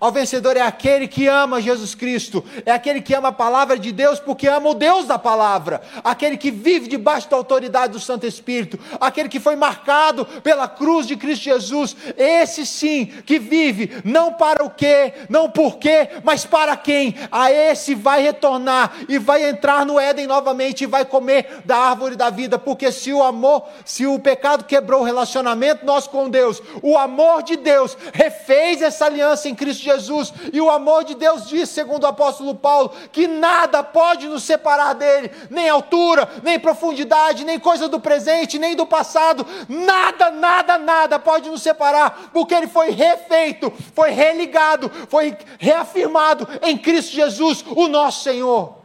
ao 0.00 0.12
vencedor 0.12 0.56
é 0.56 0.60
aquele 0.60 1.06
que 1.06 1.26
ama 1.26 1.60
Jesus 1.60 1.94
Cristo, 1.94 2.44
é 2.64 2.72
aquele 2.72 3.00
que 3.00 3.14
ama 3.14 3.28
a 3.28 3.32
palavra 3.32 3.78
de 3.78 3.92
Deus 3.92 4.18
porque 4.18 4.48
ama 4.48 4.70
o 4.70 4.74
Deus 4.74 5.06
da 5.06 5.18
palavra, 5.18 5.80
aquele 6.02 6.36
que 6.36 6.50
vive 6.50 6.88
debaixo 6.88 7.30
da 7.30 7.36
autoridade 7.36 7.92
do 7.92 8.00
Santo 8.00 8.26
Espírito, 8.26 8.78
aquele 9.00 9.28
que 9.28 9.40
foi 9.40 9.56
marcado 9.56 10.24
pela 10.42 10.68
cruz 10.68 11.06
de 11.06 11.16
Cristo 11.16 11.44
Jesus, 11.44 11.96
esse 12.16 12.66
sim 12.66 13.06
que 13.24 13.38
vive 13.38 13.90
não 14.04 14.32
para 14.32 14.64
o 14.64 14.70
quê, 14.70 15.12
não 15.28 15.50
por 15.50 15.78
quê, 15.78 16.08
mas 16.24 16.44
para 16.44 16.76
quem, 16.76 17.14
a 17.30 17.50
esse 17.50 17.94
vai 17.94 18.22
retornar 18.22 18.92
e 19.08 19.18
vai 19.18 19.48
entrar 19.48 19.86
no 19.86 19.98
Éden 19.98 20.26
novamente 20.26 20.82
e 20.82 20.86
vai 20.86 21.04
comer 21.04 21.62
da 21.64 21.76
árvore 21.76 22.16
da 22.16 22.28
vida, 22.28 22.58
porque 22.58 22.90
se 22.90 23.12
o 23.12 23.22
amor, 23.22 23.66
se 23.84 24.06
o 24.06 24.18
pecado 24.18 24.64
quebrou 24.64 25.02
o 25.02 25.04
relacionamento 25.04 25.86
nosso 25.86 26.10
com 26.10 26.28
Deus, 26.28 26.60
o 26.82 26.98
amor 26.98 27.42
de 27.42 27.56
Deus 27.56 27.96
refez 28.12 28.82
essa 28.82 29.06
aliança 29.06 29.48
em 29.48 29.54
Cristo 29.54 29.75
Cristo 29.76 29.84
Jesus. 29.84 30.32
E 30.52 30.60
o 30.60 30.70
amor 30.70 31.04
de 31.04 31.14
Deus 31.14 31.48
diz, 31.48 31.68
segundo 31.68 32.04
o 32.04 32.06
apóstolo 32.06 32.54
Paulo, 32.54 32.92
que 33.12 33.26
nada 33.26 33.82
pode 33.82 34.26
nos 34.26 34.42
separar 34.42 34.94
dele, 34.94 35.30
nem 35.50 35.68
altura, 35.68 36.28
nem 36.42 36.58
profundidade, 36.58 37.44
nem 37.44 37.58
coisa 37.58 37.88
do 37.88 38.00
presente, 38.00 38.58
nem 38.58 38.74
do 38.74 38.86
passado. 38.86 39.46
Nada, 39.68 40.30
nada, 40.30 40.78
nada 40.78 41.18
pode 41.18 41.50
nos 41.50 41.62
separar, 41.62 42.30
porque 42.32 42.54
ele 42.54 42.66
foi 42.66 42.90
refeito, 42.90 43.72
foi 43.94 44.10
religado, 44.10 44.90
foi 45.08 45.36
reafirmado 45.58 46.48
em 46.62 46.76
Cristo 46.76 47.12
Jesus, 47.14 47.64
o 47.68 47.88
nosso 47.88 48.22
Senhor. 48.22 48.76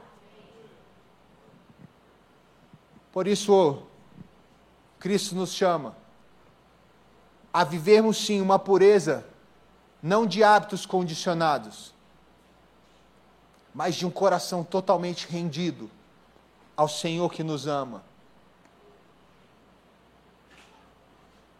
Por 3.11 3.27
isso, 3.27 3.83
Cristo 4.99 5.35
nos 5.35 5.53
chama 5.53 5.95
a 7.53 7.65
vivermos 7.65 8.17
sim 8.17 8.39
uma 8.39 8.57
pureza 8.57 9.30
não 10.01 10.25
de 10.25 10.43
hábitos 10.43 10.85
condicionados, 10.85 11.93
mas 13.73 13.95
de 13.95 14.05
um 14.05 14.11
coração 14.11 14.63
totalmente 14.63 15.27
rendido 15.27 15.89
ao 16.75 16.87
Senhor 16.87 17.31
que 17.31 17.43
nos 17.43 17.67
ama. 17.67 18.03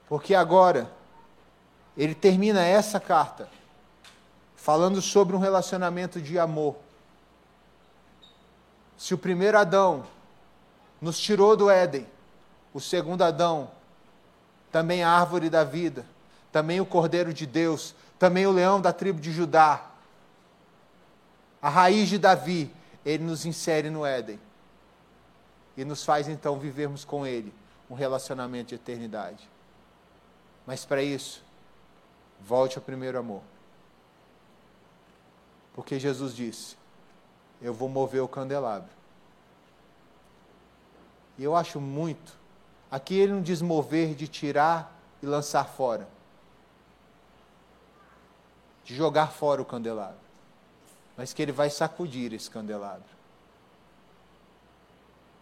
Porque 0.10 0.36
agora, 0.36 0.92
ele 1.96 2.16
termina 2.16 2.66
essa 2.66 3.00
carta 3.00 3.50
falando 4.56 5.02
sobre 5.02 5.36
um 5.36 5.39
relacionamento 5.39 6.22
de 6.22 6.38
amor. 6.38 6.76
Se 8.98 9.14
o 9.14 9.18
primeiro 9.18 9.58
Adão 9.58 10.06
nos 11.00 11.20
tirou 11.20 11.56
do 11.56 11.70
Éden, 11.70 12.06
o 12.74 12.80
segundo 12.80 13.24
Adão, 13.24 13.72
também 14.72 15.04
a 15.04 15.10
árvore 15.10 15.50
da 15.50 15.64
vida, 15.64 16.06
também 16.52 16.80
o 16.80 16.86
Cordeiro 16.86 17.34
de 17.34 17.46
Deus, 17.46 17.96
também 18.22 18.45
o 18.45 18.51
leão 18.51 18.80
da 18.80 18.93
tribo 18.93 19.19
de 19.19 19.32
Judá, 19.32 19.84
a 21.59 21.69
raiz 21.69 22.07
de 22.07 22.19
Davi, 22.19 22.72
ele 23.03 23.24
nos 23.24 23.47
insere 23.47 23.89
no 23.89 24.05
Éden 24.05 24.39
e 25.76 25.84
nos 25.84 26.05
faz 26.05 26.28
então 26.28 26.59
vivermos 26.59 27.03
com 27.03 27.26
ele 27.26 27.51
um 27.89 27.95
relacionamento 27.95 28.69
de 28.69 28.76
eternidade. 28.76 29.49
Mas 30.67 30.86
para 30.86 31.01
isso, 31.01 31.43
volte 32.39 32.78
ao 32.78 32.84
primeiro 32.84 33.17
amor. 33.17 33.41
Porque 35.74 35.99
Jesus 35.99 36.36
disse: 36.36 36.78
Eu 37.59 37.74
vou 37.74 37.89
mover 37.89 38.22
o 38.22 38.28
candelabro. 38.28 38.91
E 41.39 41.43
eu 41.43 41.55
acho 41.55 41.82
muito. 41.82 42.38
Aqui 42.91 43.15
ele 43.15 43.34
não 43.34 43.41
diz 43.41 43.63
mover 43.63 44.13
de 44.13 44.28
tirar 44.28 44.95
e 45.24 45.26
lançar 45.26 45.65
fora 45.65 46.07
de 48.84 48.96
jogar 48.96 49.28
fora 49.28 49.62
o 49.62 49.66
candelabro, 49.66 50.20
mas 51.16 51.34
que 51.34 51.42
ele 51.42 51.52
vai 51.52 51.70
sacudir 51.70 52.34
esse 52.34 52.50
candelabro. 52.50 53.10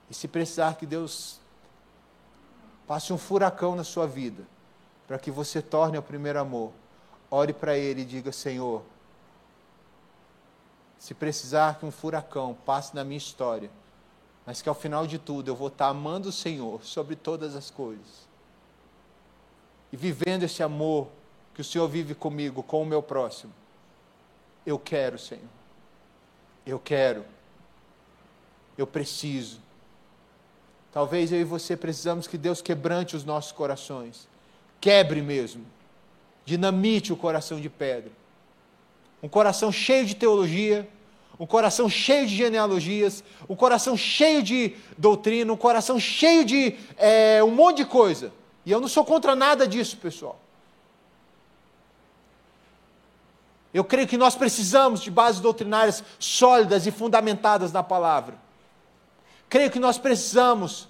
E 0.10 0.14
se 0.14 0.28
precisar 0.28 0.76
que 0.76 0.86
Deus 0.86 1.40
passe 2.88 3.14
um 3.14 3.18
furacão 3.18 3.76
na 3.76 3.84
sua 3.84 4.08
vida, 4.08 4.44
para 5.08 5.20
que 5.20 5.32
você 5.32 5.62
torne 5.62 5.98
o 5.98 6.04
primeiro 6.04 6.40
amor, 6.40 6.72
ore 7.30 7.54
para 7.54 7.78
Ele 7.78 8.02
e 8.02 8.06
diga: 8.06 8.32
Senhor, 8.32 8.84
se 10.98 11.14
precisar 11.14 11.80
que 11.80 11.86
um 11.86 11.92
furacão 11.92 12.58
passe 12.66 12.96
na 12.96 13.04
minha 13.04 13.18
história, 13.18 13.70
mas 14.46 14.62
que 14.62 14.70
ao 14.70 14.76
final 14.76 15.06
de 15.06 15.20
tudo 15.20 15.50
eu 15.50 15.56
vou 15.56 15.68
estar 15.68 15.88
amando 15.88 16.30
o 16.30 16.32
Senhor 16.32 16.84
sobre 16.84 17.16
todas 17.16 17.56
as 17.56 17.70
coisas 17.70 18.28
e 19.92 19.98
vivendo 19.98 20.44
esse 20.44 20.62
amor 20.62 21.08
que 21.60 21.62
o 21.62 21.66
Senhor 21.66 21.90
vive 21.90 22.16
comigo, 22.16 22.64
com 22.64 22.82
o 22.82 22.86
meu 22.86 23.04
próximo. 23.04 23.52
Eu 24.66 24.80
quero, 24.80 25.20
Senhor. 25.20 25.44
Eu 26.66 26.80
quero. 26.80 27.26
Eu 28.78 28.88
preciso. 28.88 29.60
Talvez 30.90 31.34
eu 31.34 31.42
e 31.42 31.44
você 31.44 31.76
precisamos 31.76 32.28
que 32.28 32.38
Deus 32.38 32.62
quebrante 32.62 33.14
os 33.14 33.26
nossos 33.26 33.52
corações. 33.52 34.26
Quebre 34.80 35.22
mesmo. 35.22 35.66
Dinamite 36.46 37.12
o 37.12 37.18
coração 37.18 37.60
de 37.60 37.70
pedra. 37.70 38.14
Um 39.22 39.28
coração 39.28 39.70
cheio 39.70 40.06
de 40.06 40.16
teologia, 40.16 40.88
um 41.38 41.46
coração 41.46 41.90
cheio 41.90 42.26
de 42.26 42.38
genealogias, 42.38 43.22
um 43.50 43.56
coração 43.58 43.98
cheio 43.98 44.42
de 44.42 44.78
doutrina, 44.98 45.52
um 45.52 45.58
coração 45.58 46.00
cheio 46.00 46.46
de 46.46 46.78
é, 46.96 47.44
um 47.44 47.52
monte 47.52 47.80
de 47.80 47.86
coisa. 47.86 48.32
E 48.66 48.72
eu 48.72 48.80
não 48.80 48.88
sou 48.88 49.04
contra 49.04 49.36
nada 49.36 49.68
disso, 49.68 49.98
pessoal. 49.98 50.40
Eu 53.74 53.84
creio 53.84 54.08
que 54.08 54.18
nós 54.18 54.36
precisamos 54.36 55.02
de 55.02 55.12
bases 55.12 55.42
doutrinárias 55.42 56.04
sólidas 56.18 56.88
e 56.88 56.92
fundamentadas 56.92 57.72
na 57.72 57.84
palavra. 57.84 58.36
Creio 59.48 59.70
que 59.70 59.80
nós 59.80 59.98
precisamos 59.98 60.88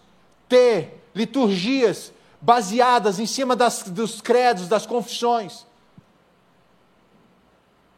ter 0.48 1.04
liturgias 1.14 2.14
baseadas 2.42 3.20
em 3.20 3.26
cima 3.26 3.56
das, 3.56 3.84
dos 3.84 4.22
credos, 4.22 4.68
das 4.68 4.86
confissões. 4.86 5.66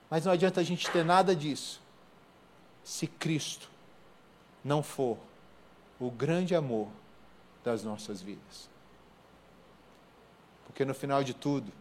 Mas 0.09 0.25
não 0.25 0.31
adianta 0.31 0.59
a 0.59 0.63
gente 0.63 0.89
ter 0.89 1.05
nada 1.05 1.35
disso 1.35 1.79
se 2.83 3.05
Cristo 3.05 3.69
não 4.63 4.81
for 4.81 5.17
o 5.99 6.09
grande 6.09 6.55
amor 6.55 6.87
das 7.63 7.83
nossas 7.83 8.21
vidas. 8.21 8.69
Porque 10.65 10.83
no 10.83 10.93
final 10.93 11.23
de 11.23 11.33
tudo, 11.33 11.71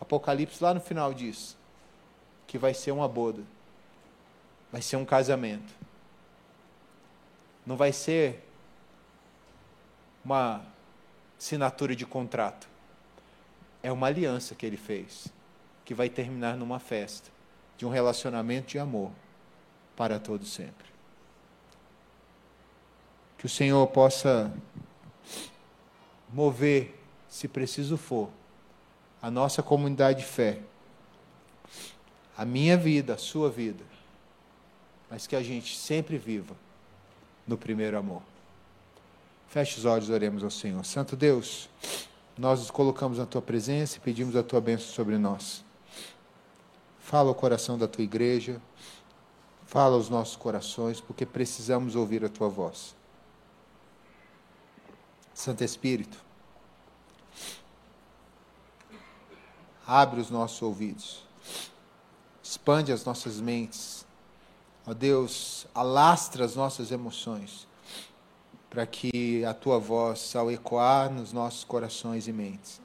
Apocalipse 0.00 0.62
lá 0.62 0.72
no 0.72 0.80
final 0.80 1.12
diz 1.12 1.56
que 2.50 2.58
vai 2.58 2.74
ser 2.74 2.90
uma 2.90 3.06
boda, 3.06 3.44
vai 4.72 4.82
ser 4.82 4.96
um 4.96 5.04
casamento. 5.04 5.72
Não 7.64 7.76
vai 7.76 7.92
ser 7.92 8.44
uma 10.24 10.60
assinatura 11.38 11.94
de 11.94 12.04
contrato. 12.04 12.68
É 13.84 13.92
uma 13.92 14.08
aliança 14.08 14.56
que 14.56 14.66
ele 14.66 14.76
fez, 14.76 15.28
que 15.84 15.94
vai 15.94 16.08
terminar 16.08 16.56
numa 16.56 16.80
festa 16.80 17.30
de 17.78 17.86
um 17.86 17.88
relacionamento 17.88 18.66
de 18.66 18.80
amor 18.80 19.12
para 19.94 20.18
todo 20.18 20.44
sempre. 20.44 20.88
Que 23.38 23.46
o 23.46 23.48
Senhor 23.48 23.86
possa 23.86 24.52
mover, 26.28 27.00
se 27.28 27.46
preciso 27.46 27.96
for, 27.96 28.28
a 29.22 29.30
nossa 29.30 29.62
comunidade 29.62 30.18
de 30.18 30.24
fé, 30.24 30.58
a 32.40 32.44
minha 32.46 32.74
vida, 32.74 33.12
a 33.12 33.18
sua 33.18 33.50
vida, 33.50 33.84
mas 35.10 35.26
que 35.26 35.36
a 35.36 35.42
gente 35.42 35.76
sempre 35.76 36.16
viva 36.16 36.56
no 37.46 37.58
primeiro 37.58 37.98
amor. 37.98 38.22
Feche 39.46 39.78
os 39.78 39.84
olhos, 39.84 40.08
oremos 40.08 40.42
ao 40.42 40.50
Senhor. 40.50 40.82
Santo 40.86 41.14
Deus, 41.16 41.68
nós 42.38 42.60
nos 42.60 42.70
colocamos 42.70 43.18
na 43.18 43.26
tua 43.26 43.42
presença 43.42 43.98
e 43.98 44.00
pedimos 44.00 44.34
a 44.36 44.42
tua 44.42 44.58
bênção 44.58 44.86
sobre 44.86 45.18
nós. 45.18 45.62
Fala 46.98 47.30
o 47.30 47.34
coração 47.34 47.76
da 47.76 47.86
tua 47.86 48.04
igreja, 48.04 48.58
fala 49.66 49.96
aos 49.96 50.08
nossos 50.08 50.36
corações, 50.36 50.98
porque 50.98 51.26
precisamos 51.26 51.94
ouvir 51.94 52.24
a 52.24 52.28
tua 52.30 52.48
voz. 52.48 52.96
Santo 55.34 55.62
Espírito, 55.62 56.16
abre 59.86 60.18
os 60.18 60.30
nossos 60.30 60.62
ouvidos, 60.62 61.28
expande 62.60 62.92
as 62.92 63.06
nossas 63.06 63.40
mentes, 63.40 64.04
ó 64.86 64.92
Deus, 64.92 65.66
alastra 65.74 66.44
as 66.44 66.54
nossas 66.54 66.92
emoções 66.92 67.66
para 68.68 68.84
que 68.86 69.42
a 69.46 69.54
tua 69.54 69.78
voz, 69.78 70.36
ao 70.36 70.50
ecoar 70.50 71.10
nos 71.10 71.32
nossos 71.32 71.64
corações 71.64 72.28
e 72.28 72.32
mentes, 72.32 72.78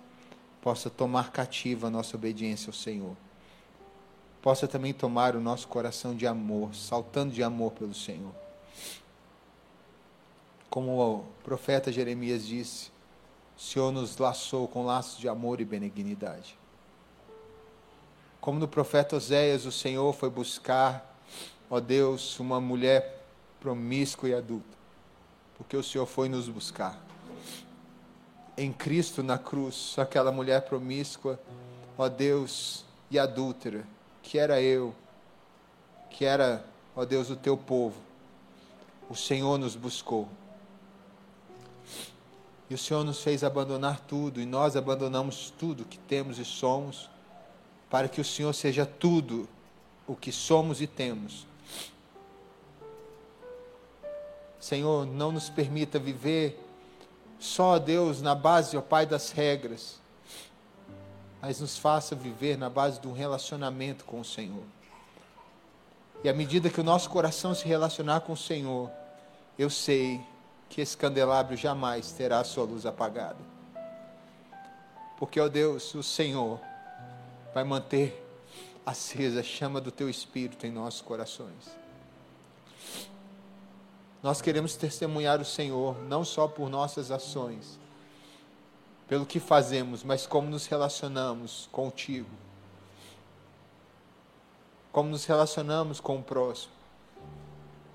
possa 0.62 0.90
tomar 0.90 1.30
cativa 1.32 1.88
a 1.88 1.90
nossa 1.90 2.16
obediência 2.16 2.70
ao 2.70 2.74
Senhor. 2.74 3.18
Possa 4.42 4.66
também 4.66 4.94
tomar 4.94 5.36
o 5.36 5.42
nosso 5.42 5.68
coração 5.68 6.16
de 6.16 6.26
amor, 6.26 6.74
saltando 6.74 7.34
de 7.34 7.44
amor 7.44 7.74
pelo 7.74 7.94
Senhor. 7.94 8.34
Como 10.70 10.98
o 10.98 11.26
profeta 11.44 11.92
Jeremias 11.92 12.48
disse, 12.48 12.92
o 13.58 13.62
Senhor 13.62 13.92
nos 13.92 14.18
laçou 14.18 14.70
com 14.70 14.86
laços 14.86 15.20
de 15.20 15.28
amor 15.28 15.60
e 15.60 15.66
benignidade. 15.66 16.58
Como 18.46 18.60
no 18.60 18.68
profeta 18.68 19.18
Oséias, 19.18 19.66
o 19.66 19.72
Senhor 19.74 20.14
foi 20.14 20.30
buscar, 20.30 21.20
ó 21.70 21.82
Deus, 21.82 22.40
uma 22.40 22.62
mulher 22.62 23.26
promíscua 23.60 24.30
e 24.30 24.34
adulta 24.34 24.76
porque 25.58 25.76
o 25.76 25.84
Senhor 25.84 26.06
foi 26.06 26.30
nos 26.30 26.48
buscar. 26.48 27.00
Em 28.58 28.72
Cristo 28.72 29.24
na 29.24 29.38
cruz, 29.38 29.96
aquela 29.98 30.32
mulher 30.32 30.62
promíscua, 30.62 31.40
ó 31.98 32.08
Deus, 32.08 32.86
e 33.10 33.20
adúltera, 33.20 33.86
que 34.22 34.38
era 34.38 34.62
eu, 34.62 34.94
que 36.10 36.26
era, 36.26 36.66
ó 36.96 37.06
Deus, 37.06 37.30
o 37.30 37.36
teu 37.36 37.58
povo, 37.58 38.00
o 39.10 39.16
Senhor 39.16 39.58
nos 39.58 39.76
buscou. 39.76 40.28
E 42.70 42.74
o 42.74 42.78
Senhor 42.78 43.04
nos 43.04 43.22
fez 43.22 43.44
abandonar 43.44 44.00
tudo, 44.02 44.42
e 44.42 44.46
nós 44.46 44.76
abandonamos 44.76 45.54
tudo 45.58 45.86
que 45.86 46.00
temos 46.00 46.40
e 46.40 46.46
somos, 46.46 47.10
para 47.90 48.08
que 48.08 48.20
o 48.20 48.26
Senhor 48.26 48.54
seja 48.54 48.86
tudo 48.86 49.48
o 50.08 50.16
que 50.16 50.32
somos 50.32 50.82
e 50.82 50.88
temos 50.88 51.46
Senhor, 54.66 55.06
não 55.06 55.32
nos 55.32 55.48
permita 55.48 56.00
viver 56.00 56.60
só, 57.40 57.78
Deus, 57.78 58.20
na 58.20 58.34
base, 58.34 58.76
ó 58.76 58.82
Pai, 58.82 59.06
das 59.06 59.30
regras, 59.30 60.00
mas 61.40 61.62
nos 61.62 61.78
faça 61.78 62.16
viver 62.16 62.58
na 62.58 62.68
base 62.68 63.00
de 63.00 63.08
um 63.08 63.12
relacionamento 63.12 64.04
com 64.06 64.20
o 64.20 64.26
Senhor. 64.26 64.64
E 66.24 66.30
à 66.30 66.34
medida 66.34 66.72
que 66.72 66.82
o 66.82 66.84
nosso 66.84 67.12
coração 67.12 67.54
se 67.54 67.68
relacionar 67.68 68.22
com 68.22 68.34
o 68.34 68.38
Senhor, 68.38 68.90
eu 69.56 69.70
sei 69.70 70.20
que 70.68 70.82
esse 70.82 70.98
candelabro 70.98 71.56
jamais 71.56 72.12
terá 72.14 72.40
a 72.40 72.44
sua 72.44 72.64
luz 72.64 72.88
apagada. 72.88 73.38
Porque, 75.20 75.40
ó 75.40 75.48
Deus, 75.48 75.94
o 75.94 76.02
Senhor 76.02 76.60
vai 77.56 77.64
manter 77.64 78.22
acesa 78.86 79.40
a 79.40 79.44
chama 79.44 79.80
do 79.80 79.90
teu 79.90 80.10
Espírito 80.10 80.68
em 80.68 80.72
nossos 80.72 81.00
corações. 81.00 81.72
Nós 84.22 84.42
queremos 84.42 84.76
testemunhar 84.76 85.40
o 85.40 85.46
Senhor, 85.46 85.98
não 86.04 86.26
só 86.26 86.50
por 86.50 86.70
nossas 86.70 87.12
ações, 87.12 87.80
pelo 89.08 89.26
que 89.26 89.40
fazemos, 89.40 90.04
mas 90.04 90.28
como 90.28 90.50
nos 90.50 90.66
relacionamos 90.66 91.70
contigo. 91.72 92.30
Como 94.92 95.10
nos 95.10 95.24
relacionamos 95.24 96.02
com 96.02 96.18
o 96.18 96.24
próximo. 96.24 96.74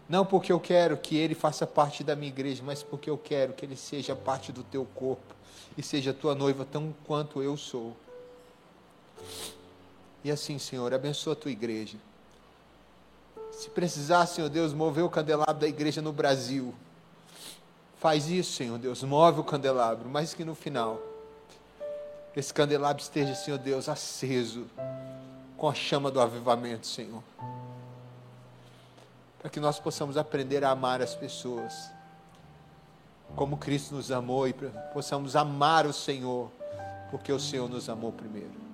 Não 0.08 0.24
porque 0.24 0.50
eu 0.50 0.58
quero 0.58 0.96
que 0.96 1.18
ele 1.18 1.34
faça 1.34 1.66
parte 1.66 2.02
da 2.02 2.16
minha 2.16 2.32
igreja, 2.32 2.62
mas 2.64 2.82
porque 2.82 3.11
eu 3.11 3.18
quero 3.18 3.52
que 3.52 3.66
ele 3.66 3.76
seja 3.76 4.16
parte 4.16 4.52
do 4.52 4.64
teu 4.64 4.86
corpo 4.94 5.34
e 5.76 5.82
seja 5.82 6.14
tua 6.14 6.34
noiva 6.34 6.64
tão 6.64 6.94
quanto 7.04 7.42
eu 7.42 7.58
sou. 7.58 7.94
E 10.23 10.31
assim, 10.31 10.59
Senhor, 10.59 10.93
abençoa 10.93 11.33
a 11.33 11.37
tua 11.37 11.51
igreja. 11.51 11.97
Se 13.53 13.68
precisar, 13.71 14.27
Senhor 14.27 14.49
Deus, 14.49 14.73
mover 14.73 15.05
o 15.05 15.11
candelabro 15.11 15.55
da 15.55 15.68
igreja 15.68 16.01
no 16.01 16.12
Brasil, 16.12 16.75
faz 17.99 18.29
isso, 18.29 18.53
Senhor 18.53 18.79
Deus, 18.79 19.03
move 19.03 19.41
o 19.41 19.45
candelabro, 19.45 20.09
mas 20.09 20.33
que 20.33 20.45
no 20.45 20.55
final, 20.55 21.01
esse 22.35 22.53
candelabro 22.53 23.03
esteja, 23.03 23.35
Senhor 23.35 23.59
Deus, 23.59 23.89
aceso 23.89 24.66
com 25.57 25.68
a 25.68 25.75
chama 25.75 26.11
do 26.11 26.21
avivamento, 26.21 26.87
Senhor. 26.87 27.23
Para 29.39 29.51
que 29.51 29.61
nós 29.61 29.79
possamos 29.79 30.16
aprender 30.16 30.64
a 30.64 30.71
amar 30.71 31.03
as 31.03 31.14
pessoas, 31.14 31.91
como 33.37 33.59
Cristo 33.59 33.95
nos 33.95 34.11
amou, 34.11 34.49
e 34.49 34.55
possamos 34.95 35.37
amar 35.37 35.87
o 35.87 35.93
Senhor, 35.93 36.51
porque 37.11 37.33
o 37.33 37.39
Senhor 37.39 37.68
nos 37.68 37.89
amou 37.89 38.12
primeiro. 38.12 38.70